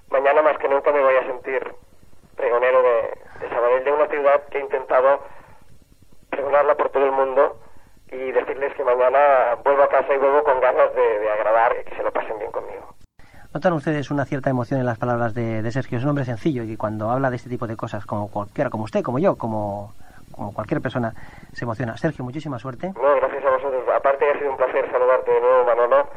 mañana 0.10 0.42
más 0.42 0.58
que 0.58 0.68
nunca 0.70 0.92
me 0.92 1.02
voy 1.02 1.16
a 1.16 1.26
sentir 1.26 1.74
pregonero 2.36 2.82
de, 2.84 3.02
de 3.40 3.50
Sabadell, 3.50 3.84
de 3.84 3.92
una 3.92 4.08
ciudad 4.08 4.44
que 4.50 4.60
he 4.60 4.62
intentado 4.62 5.22
pregonarla 6.30 6.76
por 6.76 6.90
todo 6.90 7.06
el 7.06 7.12
mundo 7.12 7.60
y 8.12 8.32
decirles 8.32 8.74
que 8.76 8.84
mañana 8.84 9.56
vuelvo 9.64 9.84
a 9.84 9.90
casa 9.90 10.14
y 10.14 10.18
vuelvo 10.18 10.44
con 10.44 10.60
ganas 10.62 10.94
de, 10.94 11.20
de 11.20 11.30
agradar 11.32 11.76
y 11.82 11.84
que 11.90 11.96
se 11.96 12.04
lo 12.04 12.12
pasen 12.12 12.38
bien 12.38 12.52
conmigo. 12.52 12.94
Notan 13.54 13.74
ustedes 13.74 14.12
una 14.12 14.26
cierta 14.26 14.50
emoción 14.50 14.80
en 14.80 14.86
las 14.86 14.98
palabras 14.98 15.34
de, 15.34 15.62
de 15.62 15.72
Sergio. 15.72 15.98
Es 15.98 16.04
un 16.04 16.10
hombre 16.12 16.26
sencillo 16.26 16.64
y 16.64 16.78
cuando 16.78 17.10
habla 17.10 17.30
de 17.30 17.38
este 17.38 17.50
tipo 17.50 17.66
de 17.66 17.76
cosas, 17.76 18.06
como 18.06 18.30
cualquiera, 18.30 18.70
como 18.70 18.84
usted, 18.84 19.02
como 19.02 19.20
yo, 19.20 19.36
como, 19.36 19.94
como 20.32 20.54
cualquier 20.54 20.82
persona, 20.82 21.14
se 21.54 21.66
emociona. 21.66 21.98
Sergio, 21.98 22.24
muchísima 22.24 22.60
suerte. 22.60 22.90
No, 22.94 23.16
gracias 23.16 23.44
a 23.46 23.50
vosotros. 23.50 23.84
Aparte 23.96 24.30
ha 24.30 24.38
sido 24.38 24.52
un 24.52 24.58
placer 24.58 24.90
saludarte 24.92 25.32
de 25.32 25.42
nuevo, 25.42 25.66
Manolo, 25.66 26.08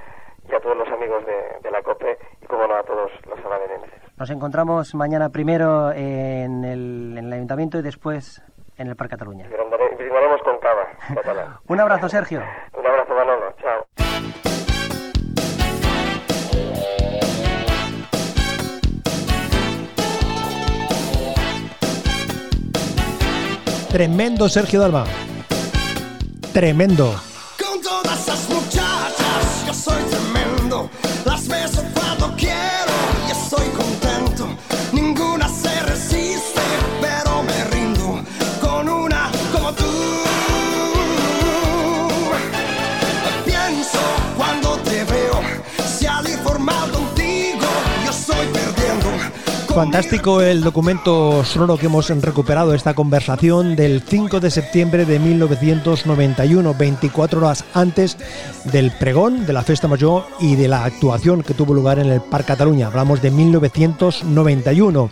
y 0.50 0.54
a 0.54 0.60
todos 0.60 0.76
los 0.76 0.88
amigos 0.88 1.24
de, 1.24 1.60
de 1.62 1.70
la 1.70 1.82
COPE 1.82 2.18
y, 2.42 2.46
como 2.46 2.66
no, 2.66 2.74
a 2.74 2.82
todos 2.82 3.10
los 3.28 3.40
sabadenenses. 3.40 3.90
Nos 4.18 4.28
encontramos 4.30 4.94
mañana 4.94 5.30
primero 5.30 5.92
en 5.92 6.64
el, 6.64 7.14
en 7.16 7.24
el 7.26 7.32
ayuntamiento 7.32 7.78
y 7.78 7.82
después 7.82 8.42
en 8.76 8.88
el 8.88 8.96
Parque 8.96 9.12
Cataluña. 9.12 9.46
Brindare- 9.48 9.96
Brindaremos 9.96 10.42
con 10.42 10.58
cava 10.58 10.84
catalán. 11.14 11.56
Un 11.68 11.80
abrazo, 11.80 12.08
Sergio. 12.08 12.42
Un 12.76 12.86
abrazo, 12.86 13.14
Manolo. 13.14 13.52
Chao. 13.62 13.86
Tremendo 23.90 24.48
Sergio 24.48 24.78
Dalma. 24.80 25.04
Tremendo. 26.52 27.29
Fantástico 49.74 50.42
el 50.42 50.62
documento 50.62 51.44
sonoro 51.44 51.76
que 51.76 51.86
hemos 51.86 52.08
recuperado, 52.08 52.74
esta 52.74 52.94
conversación 52.94 53.76
del 53.76 54.02
5 54.02 54.40
de 54.40 54.50
septiembre 54.50 55.04
de 55.06 55.20
1991, 55.20 56.74
24 56.74 57.38
horas 57.38 57.64
antes 57.72 58.16
del 58.64 58.90
pregón, 58.90 59.46
de 59.46 59.52
la 59.52 59.62
Festa 59.62 59.86
Mayor 59.86 60.26
y 60.40 60.56
de 60.56 60.66
la 60.66 60.84
actuación 60.84 61.42
que 61.42 61.54
tuvo 61.54 61.72
lugar 61.72 62.00
en 62.00 62.10
el 62.10 62.20
Parc 62.20 62.46
Cataluña. 62.46 62.88
Hablamos 62.88 63.22
de 63.22 63.30
1991. 63.30 65.10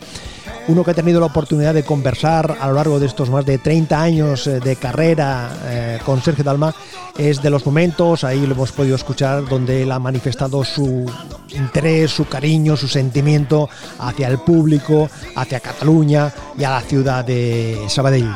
Uno 0.68 0.84
que 0.84 0.92
ha 0.92 0.94
tenido 0.94 1.20
la 1.20 1.26
oportunidad 1.26 1.74
de 1.74 1.82
conversar 1.82 2.56
a 2.60 2.68
lo 2.68 2.74
largo 2.74 3.00
de 3.00 3.06
estos 3.06 3.30
más 3.30 3.44
de 3.44 3.58
30 3.58 4.00
años 4.00 4.46
eh, 4.46 4.60
de 4.60 4.76
carrera 4.76 5.50
eh, 5.66 5.98
con 6.04 6.22
Sergio 6.22 6.44
Dalma, 6.44 6.74
es 7.16 7.42
de 7.42 7.50
los 7.50 7.66
momentos, 7.66 8.22
ahí 8.22 8.46
lo 8.46 8.54
hemos 8.54 8.72
podido 8.72 8.94
escuchar, 8.94 9.48
donde 9.48 9.82
él 9.82 9.92
ha 9.92 9.98
manifestado 9.98 10.62
su 10.64 11.10
interés, 11.50 12.10
su 12.10 12.26
cariño, 12.26 12.76
su 12.76 12.86
sentimiento 12.86 13.68
hacia 13.98 14.28
el 14.28 14.38
público, 14.38 15.08
hacia 15.34 15.60
Cataluña 15.60 16.32
y 16.56 16.64
a 16.64 16.70
la 16.70 16.80
ciudad 16.82 17.24
de 17.24 17.78
Sabadell. 17.88 18.28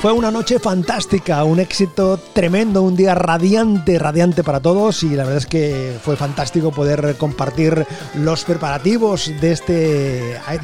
Fue 0.00 0.12
una 0.12 0.30
noche 0.30 0.58
fantástica, 0.58 1.44
un 1.44 1.60
éxito 1.60 2.18
tremendo, 2.32 2.80
un 2.82 2.96
día 2.96 3.14
radiante, 3.14 3.98
radiante 3.98 4.42
para 4.42 4.58
todos 4.58 5.02
y 5.02 5.10
la 5.10 5.24
verdad 5.24 5.36
es 5.36 5.46
que 5.46 5.98
fue 6.02 6.16
fantástico 6.16 6.70
poder 6.72 7.16
compartir 7.18 7.86
los 8.14 8.44
preparativos 8.44 9.30
de, 9.42 9.52
este, 9.52 9.74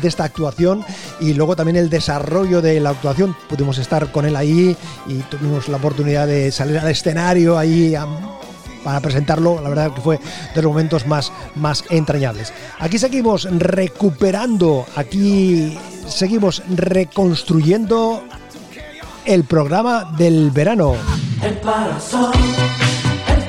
de 0.01 0.09
esta 0.09 0.25
actuación 0.25 0.83
y 1.21 1.35
luego 1.35 1.55
también 1.55 1.77
el 1.77 1.91
desarrollo 1.91 2.63
de 2.63 2.81
la 2.81 2.91
actuación. 2.91 3.37
Pudimos 3.47 3.77
estar 3.77 4.11
con 4.11 4.25
él 4.25 4.37
ahí 4.37 4.75
y 5.07 5.15
tuvimos 5.31 5.69
la 5.69 5.77
oportunidad 5.77 6.27
de 6.27 6.51
salir 6.51 6.79
al 6.79 6.89
escenario 6.89 7.59
ahí 7.59 7.95
a- 7.95 8.07
para 8.83 9.01
presentarlo, 9.01 9.61
la 9.61 9.69
verdad 9.69 9.93
que 9.93 10.01
fue 10.01 10.19
de 10.55 10.63
los 10.63 10.71
momentos 10.73 11.07
más, 11.07 11.31
más 11.57 11.85
entrañables. 11.91 12.55
Aquí 12.79 12.99
seguimos 12.99 13.47
recuperando, 13.51 14.87
aquí 14.95 15.77
seguimos 16.09 16.63
reconstruyendo 16.69 18.23
el 19.27 19.45
programa 19.45 20.13
del 20.17 20.51
verano. 20.51 20.95
El 21.43 21.55
parasol, 21.59 22.33
el. 23.29 23.47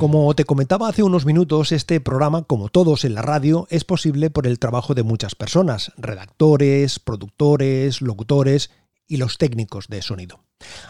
Como 0.00 0.34
te 0.34 0.46
comentaba 0.46 0.88
hace 0.88 1.02
unos 1.02 1.26
minutos, 1.26 1.72
este 1.72 2.00
programa, 2.00 2.44
como 2.44 2.70
todos 2.70 3.04
en 3.04 3.14
la 3.14 3.20
radio, 3.20 3.66
es 3.68 3.84
posible 3.84 4.30
por 4.30 4.46
el 4.46 4.58
trabajo 4.58 4.94
de 4.94 5.02
muchas 5.02 5.34
personas, 5.34 5.92
redactores, 5.98 6.98
productores, 6.98 8.00
locutores 8.00 8.70
y 9.10 9.16
los 9.16 9.36
técnicos 9.36 9.88
de 9.88 10.00
sonido. 10.02 10.44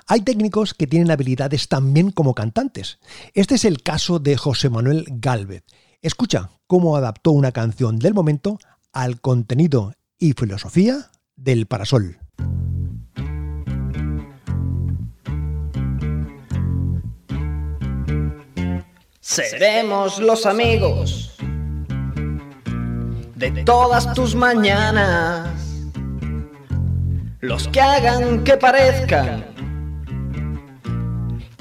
Hay 0.06 0.20
técnicos 0.20 0.74
que 0.74 0.86
tienen 0.86 1.10
habilidades 1.10 1.68
también 1.68 2.10
como 2.10 2.34
cantantes. 2.34 2.98
Este 3.32 3.54
es 3.54 3.64
el 3.64 3.82
caso 3.82 4.18
de 4.18 4.36
José 4.36 4.68
Manuel 4.68 5.06
Gálvez. 5.08 5.64
Escucha 6.02 6.50
cómo 6.66 6.96
adaptó 6.96 7.32
una 7.32 7.50
canción 7.50 7.98
del 7.98 8.12
momento 8.12 8.58
al 8.92 9.20
contenido 9.22 9.94
y 10.18 10.34
filosofía 10.34 11.10
del 11.34 11.66
Parasol. 11.66 12.18
Seremos 19.20 20.18
los 20.18 20.44
amigos 20.44 21.36
de 23.36 23.64
todas 23.64 24.12
tus 24.12 24.34
mañanas, 24.34 25.69
los 27.40 27.68
que 27.68 27.80
hagan 27.80 28.44
que 28.44 28.56
parezcan 28.56 29.44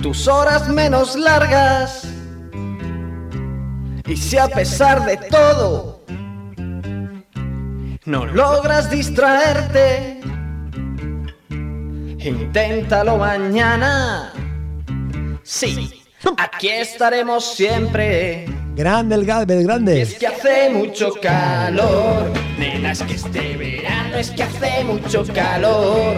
tus 0.02 0.28
horas 0.28 0.68
menos 0.70 1.16
largas. 1.16 2.08
Y 4.06 4.18
si 4.18 4.38
a 4.38 4.48
pesar 4.48 5.06
de 5.06 5.18
todo 5.18 6.04
no 8.06 8.26
logras 8.26 8.90
distraerte, 8.90 10.20
inténtalo 12.20 13.18
mañana. 13.18 14.34
Sí, 15.44 16.04
aquí 16.38 16.70
estaremos 16.70 17.56
siempre. 17.56 18.48
Grande 18.80 19.16
el 19.16 19.26
Gálvez, 19.26 19.62
grande. 19.62 20.02
Es 20.02 20.14
que 20.14 20.28
hace 20.28 20.70
mucho 20.70 21.12
calor, 21.22 22.32
nena, 22.58 22.94
es 22.94 23.04
que 23.04 23.16
este 23.16 23.58
verano 23.58 24.16
es 24.16 24.32
que 24.32 24.44
hace 24.44 24.86
mucho 24.86 25.26
calor. 25.34 26.16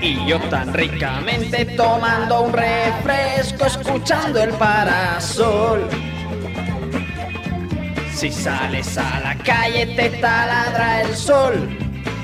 Y 0.00 0.26
yo 0.26 0.40
tan 0.48 0.72
ricamente 0.72 1.66
tomando 1.76 2.40
un 2.40 2.54
refresco, 2.54 3.66
escuchando 3.66 4.42
el 4.42 4.48
parasol. 4.54 5.86
Si 8.14 8.32
sales 8.32 8.96
a 8.96 9.20
la 9.20 9.36
calle 9.44 9.94
te 9.94 10.08
taladra 10.08 11.02
el 11.02 11.14
sol, 11.14 11.68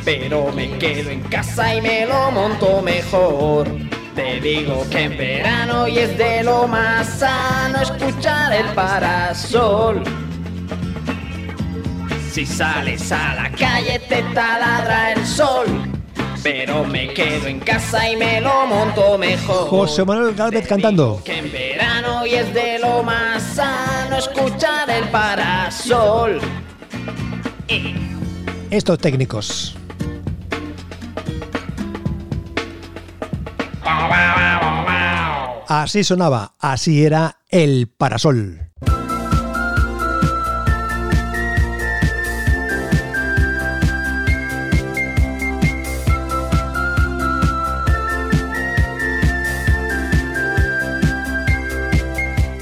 pero 0.06 0.50
me 0.52 0.70
quedo 0.78 1.10
en 1.10 1.20
casa 1.24 1.74
y 1.74 1.82
me 1.82 2.06
lo 2.06 2.30
monto 2.30 2.80
mejor. 2.80 3.68
Te 4.14 4.40
digo 4.40 4.86
que 4.90 5.02
en 5.02 5.16
verano 5.16 5.88
y 5.88 5.98
es 5.98 6.16
de 6.16 6.44
lo 6.44 6.68
más 6.68 7.18
sano 7.18 7.80
escuchar 7.82 8.52
el 8.52 8.66
parasol. 8.66 10.04
Si 12.30 12.46
sales 12.46 13.10
a 13.10 13.34
la 13.34 13.50
calle 13.50 13.98
te 14.08 14.22
taladra 14.32 15.12
el 15.12 15.26
sol, 15.26 15.66
pero 16.44 16.84
me 16.84 17.12
quedo 17.12 17.48
en 17.48 17.58
casa 17.58 18.08
y 18.08 18.16
me 18.16 18.40
lo 18.40 18.66
monto 18.66 19.18
mejor. 19.18 19.68
José 19.68 20.04
Manuel 20.04 20.34
Gálvez 20.36 20.68
cantando. 20.68 21.20
Que 21.24 21.38
en 21.38 21.50
verano 21.50 22.24
y 22.24 22.34
es 22.34 22.54
de 22.54 22.78
lo 22.78 23.02
más 23.02 23.42
sano 23.42 24.16
escuchar 24.16 24.90
el 24.90 25.08
parasol. 25.08 26.40
Estos 28.70 28.98
técnicos. 29.00 29.76
Así 35.66 36.04
sonaba, 36.04 36.54
así 36.60 37.04
era 37.04 37.38
el 37.48 37.88
parasol. 37.88 38.64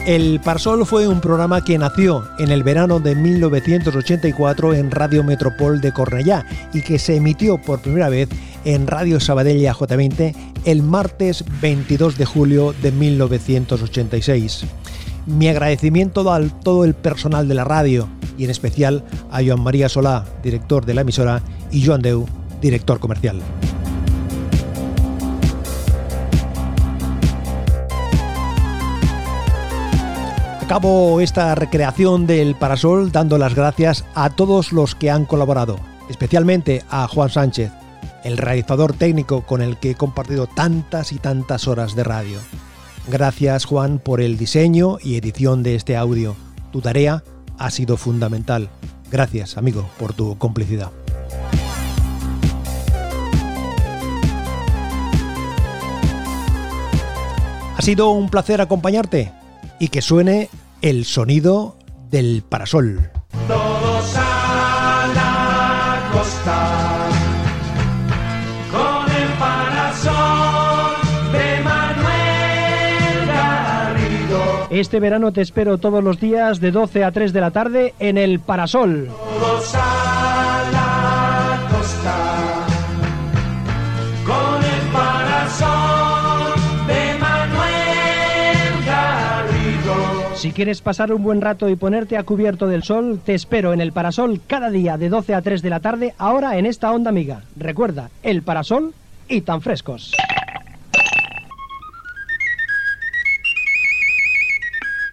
El 0.06 0.40
Parsol 0.40 0.84
fue 0.84 1.06
un 1.06 1.20
programa 1.20 1.62
que 1.62 1.78
nació 1.78 2.28
en 2.40 2.50
el 2.50 2.64
verano 2.64 2.98
de 2.98 3.14
1984 3.14 4.74
en 4.74 4.90
Radio 4.90 5.22
Metropol 5.22 5.80
de 5.80 5.92
Cornellá 5.92 6.44
y 6.72 6.82
que 6.82 6.98
se 6.98 7.14
emitió 7.14 7.56
por 7.56 7.80
primera 7.80 8.08
vez 8.08 8.28
en 8.64 8.88
Radio 8.88 9.20
Sabadell 9.20 9.62
J20 9.64 10.51
el 10.64 10.82
martes 10.82 11.44
22 11.60 12.18
de 12.18 12.24
julio 12.24 12.74
de 12.82 12.92
1986. 12.92 14.64
Mi 15.26 15.48
agradecimiento 15.48 16.30
a 16.32 16.40
todo 16.48 16.84
el 16.84 16.94
personal 16.94 17.48
de 17.48 17.54
la 17.54 17.64
radio 17.64 18.08
y 18.36 18.44
en 18.44 18.50
especial 18.50 19.04
a 19.30 19.42
Joan 19.44 19.60
María 19.60 19.88
Solá, 19.88 20.24
director 20.42 20.84
de 20.84 20.94
la 20.94 21.02
emisora, 21.02 21.42
y 21.70 21.84
Joan 21.84 22.02
Deu, 22.02 22.26
director 22.60 22.98
comercial. 22.98 23.40
Acabo 30.62 31.20
esta 31.20 31.54
recreación 31.54 32.26
del 32.26 32.54
Parasol 32.54 33.12
dando 33.12 33.36
las 33.36 33.54
gracias 33.54 34.04
a 34.14 34.30
todos 34.30 34.72
los 34.72 34.94
que 34.94 35.10
han 35.10 35.26
colaborado, 35.26 35.78
especialmente 36.08 36.82
a 36.88 37.06
Juan 37.08 37.28
Sánchez, 37.28 37.70
el 38.24 38.38
realizador 38.38 38.92
técnico 38.92 39.42
con 39.42 39.62
el 39.62 39.78
que 39.78 39.90
he 39.90 39.94
compartido 39.94 40.46
tantas 40.46 41.12
y 41.12 41.18
tantas 41.18 41.68
horas 41.68 41.94
de 41.94 42.04
radio. 42.04 42.38
Gracias 43.08 43.64
Juan 43.64 43.98
por 43.98 44.20
el 44.20 44.38
diseño 44.38 44.98
y 45.02 45.16
edición 45.16 45.62
de 45.62 45.74
este 45.74 45.96
audio. 45.96 46.36
Tu 46.70 46.80
tarea 46.80 47.22
ha 47.58 47.70
sido 47.70 47.96
fundamental. 47.96 48.70
Gracias 49.10 49.56
amigo 49.56 49.88
por 49.98 50.14
tu 50.14 50.38
complicidad. 50.38 50.90
Ha 57.76 57.82
sido 57.82 58.10
un 58.10 58.28
placer 58.28 58.60
acompañarte 58.60 59.32
y 59.80 59.88
que 59.88 60.02
suene 60.02 60.48
el 60.82 61.04
sonido 61.04 61.76
del 62.10 62.44
parasol. 62.48 63.11
Este 74.82 74.98
verano 74.98 75.32
te 75.32 75.42
espero 75.42 75.78
todos 75.78 76.02
los 76.02 76.18
días 76.18 76.58
de 76.58 76.72
12 76.72 77.04
a 77.04 77.12
3 77.12 77.32
de 77.32 77.40
la 77.40 77.52
tarde 77.52 77.94
en 78.00 78.18
el 78.18 78.40
Parasol. 78.40 79.06
Todos 79.06 79.74
a 79.76 80.64
la 80.72 81.68
costa 81.70 82.66
con 84.26 84.64
el 84.64 84.92
parasol 84.92 86.52
de 86.88 87.18
Manuel 87.20 88.84
Garrido. 88.84 90.34
Si 90.34 90.50
quieres 90.50 90.82
pasar 90.82 91.12
un 91.12 91.22
buen 91.22 91.40
rato 91.40 91.68
y 91.68 91.76
ponerte 91.76 92.16
a 92.16 92.24
cubierto 92.24 92.66
del 92.66 92.82
sol, 92.82 93.20
te 93.24 93.34
espero 93.34 93.72
en 93.72 93.80
el 93.80 93.92
Parasol 93.92 94.40
cada 94.48 94.68
día 94.68 94.98
de 94.98 95.10
12 95.10 95.36
a 95.36 95.42
3 95.42 95.62
de 95.62 95.70
la 95.70 95.78
tarde, 95.78 96.12
ahora 96.18 96.58
en 96.58 96.66
esta 96.66 96.90
onda 96.90 97.10
amiga. 97.10 97.42
Recuerda, 97.54 98.10
el 98.24 98.42
Parasol 98.42 98.94
y 99.28 99.42
tan 99.42 99.60
frescos. 99.60 100.12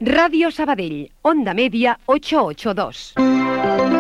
Radio 0.02 0.50
Sabadell, 0.50 1.12
Onda 1.24 1.54
Media 1.54 2.00
882. 2.06 3.99